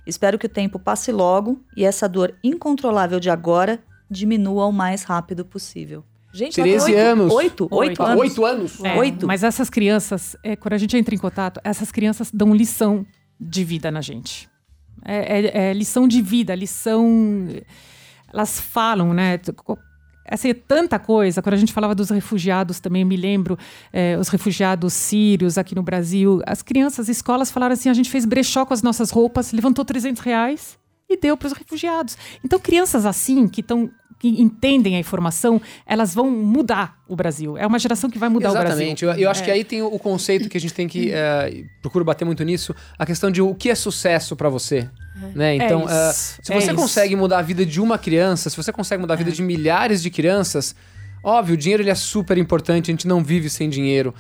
[0.06, 3.80] Espero que o tempo passe logo e essa dor incontrolável de agora
[4.10, 6.04] diminua o mais rápido possível.
[6.32, 7.34] Gente, ela tem 13 oito- anos.
[7.34, 7.64] Oito?
[7.72, 8.04] Oito Oito.
[8.04, 8.20] anos.
[8.22, 8.84] Oito anos?
[8.84, 9.26] É, Oito.
[9.28, 13.06] Mas essas crianças, é, quando a gente entra em contato, essas crianças dão lição
[13.39, 14.47] de vida na gente.
[15.04, 17.47] É, é- é lição de vida, lição.
[18.32, 19.39] Elas falam, né?
[20.30, 21.41] Assim, tanta coisa.
[21.41, 23.57] Quando a gente falava dos refugiados também, me lembro,
[23.91, 26.41] é, os refugiados sírios aqui no Brasil.
[26.45, 30.21] As crianças, escolas falaram assim: a gente fez brechó com as nossas roupas, levantou 300
[30.21, 30.77] reais
[31.09, 32.17] e deu para os refugiados.
[32.43, 33.89] Então, crianças assim, que estão.
[34.20, 37.57] Que entendem a informação, elas vão mudar o Brasil.
[37.57, 39.05] É uma geração que vai mudar Exatamente.
[39.05, 39.24] o Eu, Brasil.
[39.24, 41.09] eu acho que aí tem o, conceito que a gente tem que.
[41.11, 44.89] eh, procuro bater muito nisso, a questão de o que é sucesso pra você.
[45.34, 45.55] Né?
[45.55, 46.11] Então, isso, eh,
[46.43, 46.76] se é você isso.
[46.76, 50.01] consegue mudar a vida de uma criança, se você consegue mudar a vida de milhares
[50.01, 50.76] de crianças,
[51.24, 54.13] óbvio, o dinheiro ele é super importante, a gente não vive sem dinheiro.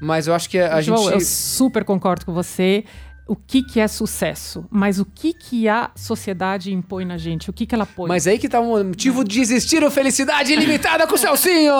[0.00, 1.14] Mas eu acho que a, a João, gente.
[1.14, 2.84] eu super concordo com você.
[3.28, 4.64] O que, que é sucesso?
[4.70, 7.50] Mas o que, que a sociedade impõe na gente?
[7.50, 8.06] O que, que ela põe?
[8.08, 11.74] Mas aí que tá o motivo de existir o Felicidade Ilimitada com o Celcinho!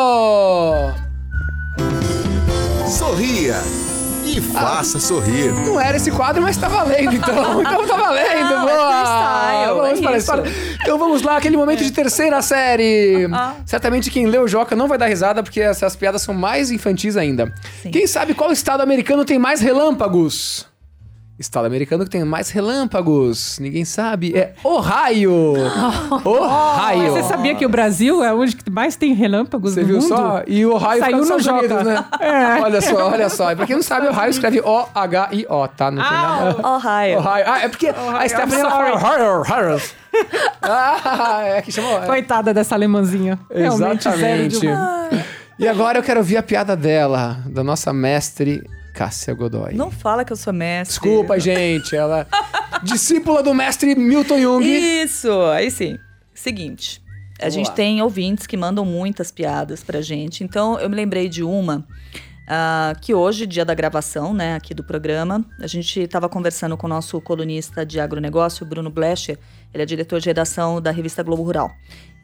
[2.89, 3.55] Sorria
[4.25, 5.53] e faça sorrir.
[5.53, 7.61] Não era esse quadro, mas tá valendo então.
[7.63, 9.05] Então tá valendo, é boa!
[9.05, 10.19] freestyle, vamos é para a isso.
[10.19, 10.53] história.
[10.83, 13.29] Então vamos lá, aquele momento de terceira série.
[13.65, 17.17] Certamente quem leu o Joca não vai dar risada, porque essas piadas são mais infantis
[17.17, 17.55] ainda.
[17.83, 17.93] Sim.
[17.93, 20.67] Quem sabe qual estado americano tem mais relâmpagos?
[21.39, 23.59] Estado americano que tem mais relâmpagos.
[23.59, 24.34] Ninguém sabe.
[24.34, 25.53] É Ohio!
[26.24, 27.12] Ohio!
[27.12, 30.09] Você sabia que o Brasil é onde que mais tem relâmpagos Você no viu mundo?
[30.09, 30.43] só?
[30.47, 31.61] E o Ohio Saiu fica nos no Estados.
[31.61, 32.05] Unidos, né?
[32.20, 32.62] É.
[32.62, 33.53] Olha só, olha só.
[33.53, 35.91] E pra quem não sabe, Ohio escreve O-H-I-O, tá?
[35.91, 36.57] Não tem nada.
[36.66, 37.18] Ohio.
[37.18, 37.45] Ohio.
[37.47, 39.80] Ah, é porque a Stephanie fala Ohio, Ohio.
[40.62, 42.01] Ah, é que chamou.
[42.01, 43.39] Coitada dessa alemãzinha.
[43.55, 44.66] Realmente zero de...
[44.66, 45.24] Exatamente.
[45.59, 48.62] E agora eu quero ouvir a piada dela, da nossa mestre
[48.97, 49.75] Cássia Godoy.
[49.75, 50.95] Não fala que eu sou mestre.
[50.95, 51.95] Desculpa, gente.
[51.95, 52.27] Ela
[52.83, 54.65] discípula do mestre Milton Jung.
[54.65, 55.99] Isso, aí sim.
[56.35, 57.03] Seguinte,
[57.39, 57.75] a Vamos gente lá.
[57.75, 60.43] tem ouvintes que mandam muitas piadas pra gente.
[60.43, 61.87] Então, eu me lembrei de uma
[62.49, 66.87] ah, que hoje, dia da gravação, né, aqui do programa, a gente estava conversando com
[66.87, 69.39] o nosso colunista de agronegócio, Bruno Blecher.
[69.75, 71.71] Ele é diretor de redação da revista Globo Rural.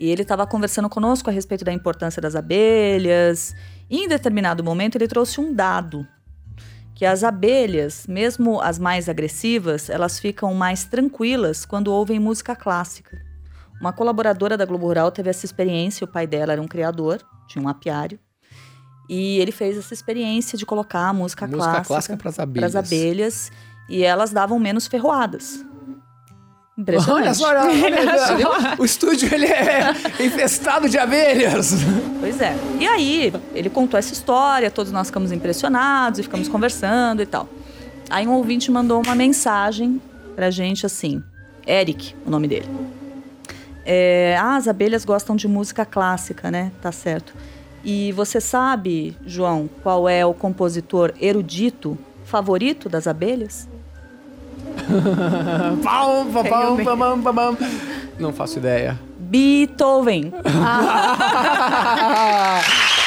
[0.01, 3.55] E ele estava conversando conosco a respeito da importância das abelhas.
[3.91, 6.07] E, em determinado momento, ele trouxe um dado
[7.03, 13.21] que as abelhas, mesmo as mais agressivas, elas ficam mais tranquilas quando ouvem música clássica.
[13.81, 17.61] Uma colaboradora da Globo Rural teve essa experiência, o pai dela era um criador, tinha
[17.61, 18.21] um apiário,
[19.09, 22.71] e ele fez essa experiência de colocar a música, Música clássica, clássica pras abelhas.
[22.71, 23.53] pras abelhas,
[23.89, 25.67] e elas davam menos ferroadas.
[26.77, 27.23] Impressionante.
[27.23, 31.75] Olha só, olha, olha, o estúdio ele é infestado de abelhas.
[32.19, 32.57] Pois é.
[32.81, 37.47] E aí, ele contou essa história, todos nós ficamos impressionados e ficamos conversando e tal.
[38.09, 40.01] Aí um ouvinte mandou uma mensagem
[40.35, 41.23] pra gente assim,
[41.67, 42.69] Eric, o nome dele.
[43.85, 46.73] É, ah, as abelhas gostam de música clássica, né?
[46.81, 47.35] Tá certo.
[47.85, 53.69] E você sabe, João, qual é o compositor erudito favorito das abelhas?
[55.83, 57.57] Pam, pam, pam, pam, pam, pam, pam.
[58.19, 58.99] Não faço ideia.
[59.19, 60.33] Beethoven.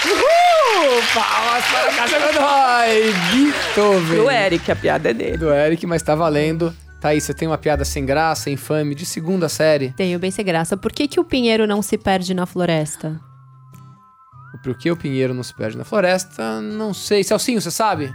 [0.06, 1.02] Uhul!
[1.14, 3.14] Palmas para a Cássia Godoy!
[3.32, 4.18] Beethoven.
[4.18, 5.38] Do Eric, a piada é dele.
[5.38, 6.74] Do Eric, mas tá valendo.
[7.00, 9.92] Thaís, você tem uma piada sem graça, infame, de segunda série.
[9.92, 10.76] Tenho bem sem graça.
[10.76, 13.20] Por que, que o pinheiro não se perde na floresta?
[14.64, 16.60] Por que o pinheiro não se perde na floresta?
[16.62, 17.24] Não sei.
[17.24, 18.12] Celcinho, você sabe?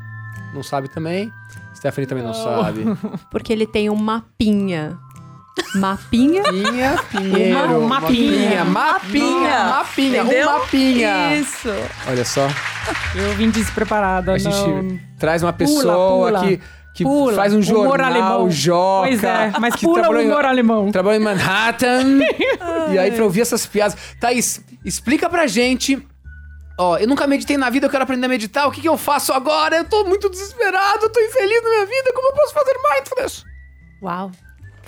[0.53, 1.31] Não sabe também.
[1.81, 2.85] Stephanie também não sabe.
[3.31, 4.97] Porque ele tem um mapinha.
[5.75, 6.43] Mapinha?
[6.45, 7.81] Pinha, pinheiro.
[7.81, 8.65] Um mapinha.
[8.65, 10.49] Mapinha, mapinha, Entendeu?
[10.49, 11.37] um mapinha.
[11.37, 11.69] Isso.
[12.09, 12.49] Olha só,
[13.15, 14.33] Eu vim despreparada.
[14.33, 14.99] a gente não.
[15.19, 16.41] traz uma Pula, pessoa pula.
[16.41, 16.61] que,
[16.95, 17.35] que Pula.
[17.35, 17.65] faz um Humor
[17.99, 18.51] jornal, alemão.
[18.51, 19.09] joca.
[19.09, 20.91] Pois é, mas que pula o trabalhou em- humor alemão.
[20.93, 22.19] Trabalha em Manhattan.
[22.93, 23.97] e aí, pra ouvir essas piadas.
[24.21, 26.01] Thaís, explica pra gente.
[26.81, 28.67] Ó, eu nunca meditei na vida, eu quero aprender a meditar.
[28.67, 29.77] O que, que eu faço agora?
[29.77, 32.11] Eu tô muito desesperado, eu tô infeliz na minha vida.
[32.15, 33.45] Como eu posso fazer mindfulness?
[34.03, 34.31] Uau.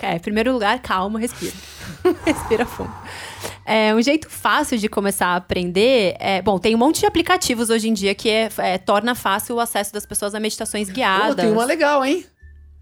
[0.01, 1.53] É, em primeiro lugar, calma, respira.
[2.25, 2.91] respira fundo.
[3.63, 6.41] É, um jeito fácil de começar a aprender é.
[6.41, 9.59] Bom, tem um monte de aplicativos hoje em dia que é, é, torna fácil o
[9.59, 11.35] acesso das pessoas a meditações guiadas.
[11.35, 12.25] Pô, tem uma legal, hein?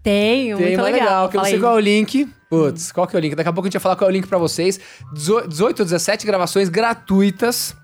[0.02, 0.90] Tem, Tem uma legal.
[0.90, 2.26] legal, que eu não sei qual é o link.
[2.48, 3.34] Putz, qual que é o link?
[3.34, 4.80] Daqui a pouco a gente vai falar qual é o link pra vocês.
[5.12, 7.76] 18 ou 17 gravações gratuitas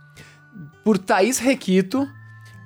[0.88, 2.08] por Thaís Requito,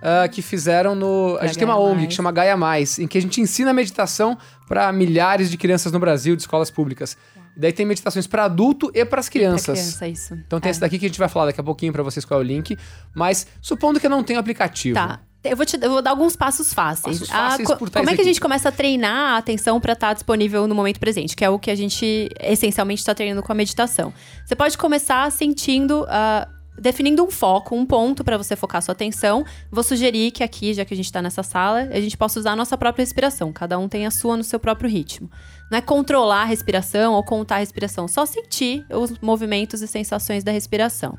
[0.01, 1.37] ah, que fizeram no...
[1.41, 2.07] A gente tem uma ONG Mais.
[2.09, 5.99] que chama Gaia Mais, em que a gente ensina meditação pra milhares de crianças no
[5.99, 7.17] Brasil, de escolas públicas.
[7.57, 9.77] E daí tem meditações pra adulto e pras Pra crianças.
[9.77, 10.35] criança, isso.
[10.47, 10.71] Então tem É.
[10.71, 12.47] esse daqui que a gente vai falar daqui a pouquinho pra vocês qual é o
[12.47, 12.79] link.
[13.13, 14.95] Mas supondo que eu não tenho aplicativo.
[14.95, 15.19] Tá.
[15.43, 17.19] Eu vou, te, eu vou dar alguns passos fáceis.
[17.19, 20.13] Passos fáceis co- como é que a gente começa a treinar a atenção para estar
[20.15, 21.35] disponível no momento presente?
[21.35, 24.15] Que é o que a gente essencialmente está treinando com a meditação.
[24.47, 26.47] Você pode começar sentindo ah,
[26.79, 30.85] definindo um foco, um ponto para você focar sua atenção, vou sugerir que aqui, já
[30.85, 33.53] que a gente está nessa sala, a gente possa usar a nossa própria respiração.
[33.53, 35.31] Cada um tem a sua no seu próprio ritmo.
[35.71, 40.45] Não é controlar a respiração ou contar a respiração, só sentir os movimentos e sensações
[40.45, 41.19] da respiração.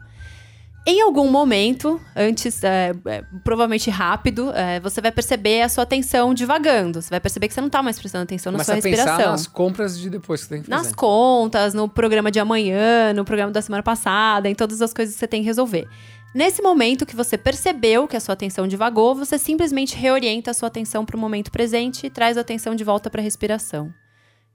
[0.85, 6.33] Em algum momento, antes, é, é, provavelmente rápido, é, você vai perceber a sua atenção
[6.33, 7.01] divagando.
[7.01, 9.17] Você vai perceber que você não está mais prestando atenção Começa na sua respiração.
[9.17, 10.83] Pensar nas compras de depois que você tem que fazer.
[10.83, 15.15] Nas contas, no programa de amanhã, no programa da semana passada, em todas as coisas
[15.15, 15.87] que você tem que resolver.
[16.35, 20.67] Nesse momento que você percebeu que a sua atenção divagou, você simplesmente reorienta a sua
[20.67, 23.93] atenção para o momento presente e traz a atenção de volta para a respiração.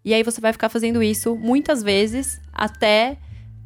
[0.05, 3.17] E aí você vai ficar fazendo isso muitas vezes até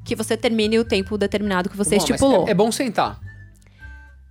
[0.05, 2.49] que você termine o tempo determinado que você bom, estipulou.
[2.49, 3.21] É, é, bom sentar.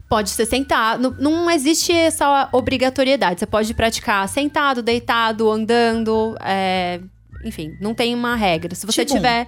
[0.10, 1.16] Pode ser sentado.
[1.20, 3.40] Não, não, existe essa obrigatoriedade.
[3.40, 6.36] Você pode praticar sentado, deitado, andando.
[6.42, 7.00] É...
[7.46, 8.76] Enfim, não tem uma regra.
[8.76, 9.48] Se você tiver.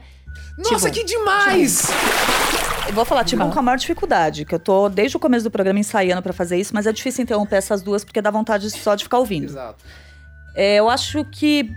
[0.57, 1.89] Nossa, que demais!
[2.87, 5.51] Eu vou falar, tipo, com a maior dificuldade, que eu tô desde o começo do
[5.51, 8.93] programa ensaiando para fazer isso, mas é difícil interromper essas duas porque dá vontade só
[8.95, 9.45] de ficar ouvindo.
[9.45, 9.83] Exato.
[10.55, 11.69] É, eu acho que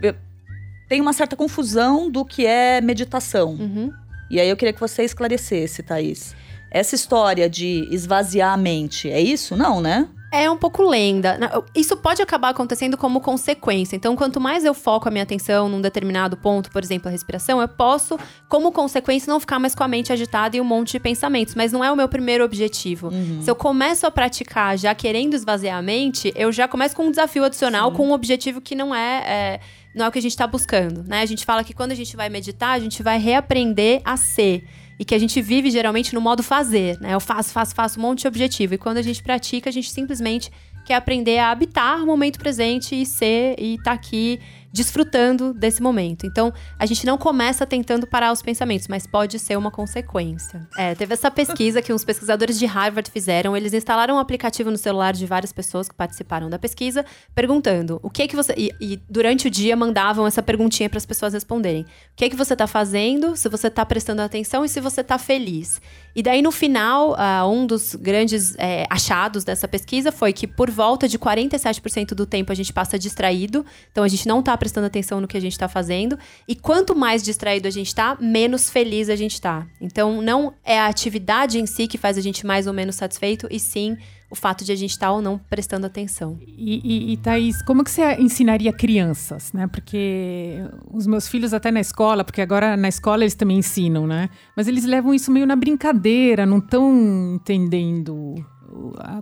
[0.88, 3.50] tem uma certa confusão do que é meditação.
[3.50, 3.92] Uhum.
[4.30, 6.34] E aí eu queria que você esclarecesse, Thaís.
[6.70, 9.56] Essa história de esvaziar a mente, é isso?
[9.56, 10.08] Não, né?
[10.32, 11.38] É um pouco lenda.
[11.74, 13.94] Isso pode acabar acontecendo como consequência.
[13.94, 17.60] Então, quanto mais eu foco a minha atenção num determinado ponto, por exemplo, a respiração,
[17.60, 18.18] eu posso,
[18.48, 21.54] como consequência, não ficar mais com a mente agitada e um monte de pensamentos.
[21.54, 23.08] Mas não é o meu primeiro objetivo.
[23.08, 23.40] Uhum.
[23.40, 27.10] Se eu começo a praticar já querendo esvaziar a mente, eu já começo com um
[27.10, 27.96] desafio adicional, Sim.
[27.96, 29.60] com um objetivo que não é, é
[29.96, 31.22] não é o que a gente está buscando, né?
[31.22, 34.62] A gente fala que quando a gente vai meditar, a gente vai reaprender a ser.
[34.98, 37.14] E que a gente vive geralmente no modo fazer, né?
[37.14, 38.74] Eu faço, faço, faço um monte de objetivo.
[38.74, 40.50] E quando a gente pratica, a gente simplesmente
[40.84, 44.38] quer aprender a habitar o momento presente e ser e estar tá aqui
[44.76, 46.26] desfrutando desse momento.
[46.26, 50.68] Então, a gente não começa tentando parar os pensamentos, mas pode ser uma consequência.
[50.76, 53.56] É, teve essa pesquisa que uns pesquisadores de Harvard fizeram.
[53.56, 58.10] Eles instalaram um aplicativo no celular de várias pessoas que participaram da pesquisa, perguntando o
[58.10, 58.52] que é que você.
[58.54, 62.28] E, e durante o dia mandavam essa perguntinha para as pessoas responderem: o que é
[62.28, 65.80] que você está fazendo, se você está prestando atenção e se você está feliz.
[66.16, 70.70] E daí, no final, uh, um dos grandes é, achados dessa pesquisa foi que por
[70.70, 74.86] volta de 47% do tempo a gente passa distraído, então a gente não está prestando
[74.86, 76.18] atenção no que a gente está fazendo.
[76.48, 79.66] E quanto mais distraído a gente está, menos feliz a gente está.
[79.78, 83.46] Então, não é a atividade em si que faz a gente mais ou menos satisfeito,
[83.50, 83.98] e sim
[84.36, 86.38] o fato de a gente estar tá ou não prestando atenção.
[86.46, 89.66] E, e, e Thaís, como que você ensinaria crianças, né?
[89.66, 90.58] Porque
[90.92, 94.28] os meus filhos até na escola, porque agora na escola eles também ensinam, né?
[94.54, 98.34] Mas eles levam isso meio na brincadeira, não estão entendendo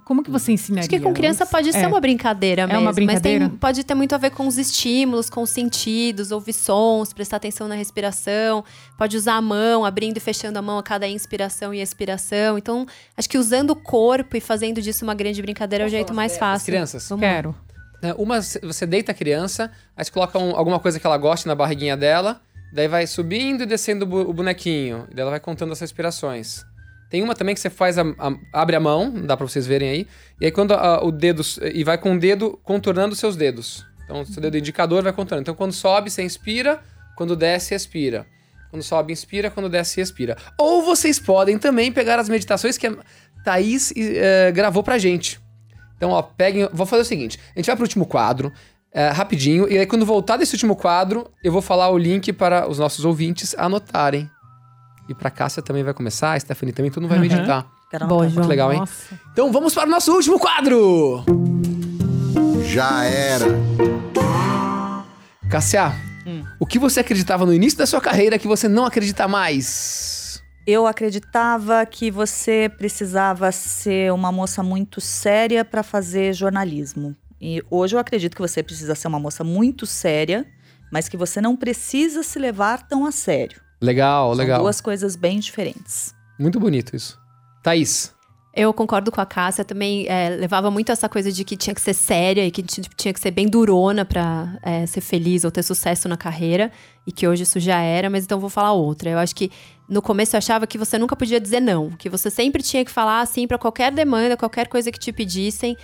[0.05, 0.80] como que você ensinaria?
[0.80, 1.86] Acho que com criança pode ser é.
[1.86, 2.80] uma brincadeira mesmo.
[2.80, 3.45] É uma brincadeira?
[3.45, 7.12] Mas tem, pode ter muito a ver com os estímulos, com os sentidos, ouvir sons,
[7.12, 8.64] prestar atenção na respiração.
[8.97, 12.57] Pode usar a mão, abrindo e fechando a mão a cada inspiração e expiração.
[12.57, 12.86] Então,
[13.16, 16.36] acho que usando o corpo e fazendo disso uma grande brincadeira é o jeito mais
[16.36, 16.57] fácil.
[16.57, 17.09] As crianças?
[17.09, 17.55] Vamos Quero.
[18.03, 21.47] É, uma, você deita a criança, aí você coloca um, alguma coisa que ela goste
[21.47, 22.40] na barriguinha dela,
[22.72, 26.66] daí vai subindo e descendo o bonequinho, e daí ela vai contando as respirações.
[27.15, 29.89] Tem uma também que você faz a, a, abre a mão, dá para vocês verem
[29.89, 30.07] aí.
[30.41, 31.43] E aí quando a, o dedo
[31.73, 33.87] e vai com o dedo contornando seus dedos.
[34.03, 35.43] Então seu dedo indicador vai contornando.
[35.43, 36.83] Então quando sobe, você inspira,
[37.17, 38.27] quando desce, expira.
[38.69, 40.37] Quando sobe, inspira, quando desce, expira.
[40.59, 42.97] Ou vocês podem também pegar as meditações que a
[43.45, 45.39] Thaís uh, gravou pra gente.
[45.97, 46.69] Então, ó, peguem.
[46.73, 50.05] Vou fazer o seguinte: a gente vai pro último quadro, uh, rapidinho, e aí quando
[50.05, 54.29] voltar desse último quadro, eu vou falar o link para os nossos ouvintes anotarem.
[55.09, 57.28] E pra Cássia também vai começar, a Stephanie também, todo mundo vai uhum.
[57.28, 57.66] meditar.
[58.09, 58.48] Boa, João.
[58.48, 58.80] legal, hein?
[58.80, 59.18] Nossa.
[59.32, 61.24] Então vamos para o nosso último quadro!
[62.64, 63.46] Já era.
[65.48, 65.92] Cássia,
[66.26, 66.42] hum.
[66.59, 70.42] o que você acreditava no início da sua carreira que você não acredita mais?
[70.66, 77.14] Eu acreditava que você precisava ser uma moça muito séria para fazer jornalismo.
[77.40, 80.46] E hoje eu acredito que você precisa ser uma moça muito séria,
[80.90, 83.61] mas que você não precisa se levar tão a sério.
[83.81, 84.61] Legal, São legal.
[84.61, 86.14] duas coisas bem diferentes.
[86.39, 87.18] Muito bonito isso.
[87.62, 88.14] Thaís.
[88.57, 91.81] Eu concordo com a Cássia, também é, levava muito essa coisa de que tinha que
[91.81, 95.64] ser séria e que tinha que ser bem durona para é, ser feliz ou ter
[95.64, 96.70] sucesso na carreira,
[97.05, 99.11] e que hoje isso já era, mas então vou falar outra.
[99.11, 99.51] Eu acho que
[99.89, 102.93] no começo eu achava que você nunca podia dizer não, que você sempre tinha que
[102.93, 105.77] falar assim para qualquer demanda, qualquer coisa que te pedissem,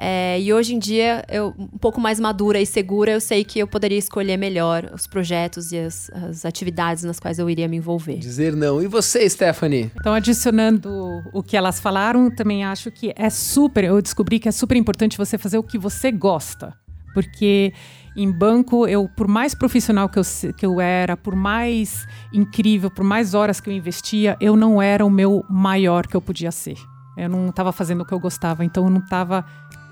[0.00, 3.58] é, e hoje em dia, eu um pouco mais madura e segura, eu sei que
[3.58, 7.76] eu poderia escolher melhor os projetos e as, as atividades nas quais eu iria me
[7.76, 8.18] envolver.
[8.18, 8.80] Dizer não.
[8.80, 9.90] E você, Stephanie?
[9.98, 10.88] Então, adicionando
[11.32, 13.82] o que elas falaram, também acho que é super.
[13.82, 16.72] Eu descobri que é super importante você fazer o que você gosta.
[17.12, 17.72] Porque
[18.16, 20.22] em banco, eu, por mais profissional que eu,
[20.56, 25.04] que eu era, por mais incrível, por mais horas que eu investia, eu não era
[25.04, 26.76] o meu maior que eu podia ser.
[27.18, 29.44] Eu não estava fazendo o que eu gostava, então eu não estava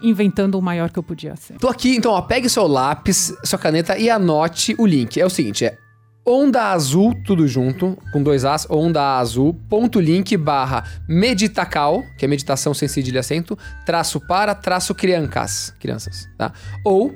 [0.03, 1.59] inventando o maior que eu podia ser.
[1.59, 5.21] Tô aqui, então, ó, pegue seu lápis, sua caneta e anote o link.
[5.21, 5.79] É o seguinte, é
[6.27, 12.29] onda azul, tudo junto, com dois As, onda azul, ponto link barra meditacal, que é
[12.29, 16.53] meditação sem cedilha acento, traço para, traço criancas, crianças, tá?
[16.85, 17.15] Ou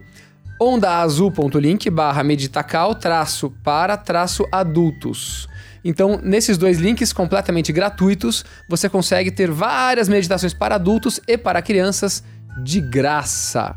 [0.61, 5.49] ondaazul.link barra meditacal, traço para, traço adultos.
[5.83, 11.62] Então, nesses dois links completamente gratuitos, você consegue ter várias meditações para adultos e para
[11.62, 12.22] crianças
[12.64, 13.76] de graça.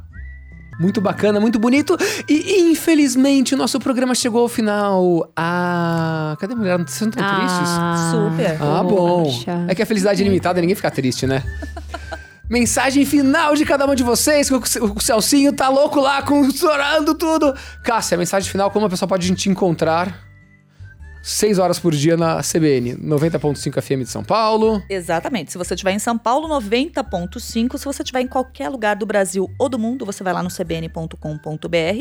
[0.80, 1.96] Muito bacana, muito bonito.
[2.28, 5.32] E infelizmente o nosso programa chegou ao final.
[5.36, 6.78] Ah, cadê a mulher?
[6.80, 7.70] Vocês não estão Ah, tristes?
[8.12, 8.58] Super.
[8.62, 9.24] Ah, bom.
[9.24, 9.66] Poxa.
[9.68, 11.44] É que a felicidade é limitada, ninguém fica triste, né?
[12.50, 14.50] Mensagem final de cada um de vocês.
[14.50, 17.54] que o Celcinho tá louco lá, com, chorando tudo.
[17.84, 20.20] Cássia, mensagem final: como a pessoa pode te encontrar
[21.24, 24.84] 6 horas por dia na CBN, 90.5 FM de São Paulo.
[24.90, 25.54] Exatamente.
[25.54, 27.78] Se você estiver em São Paulo, 90.5.
[27.78, 30.50] Se você estiver em qualquer lugar do Brasil ou do mundo, você vai lá no
[30.50, 31.18] cbn.com.br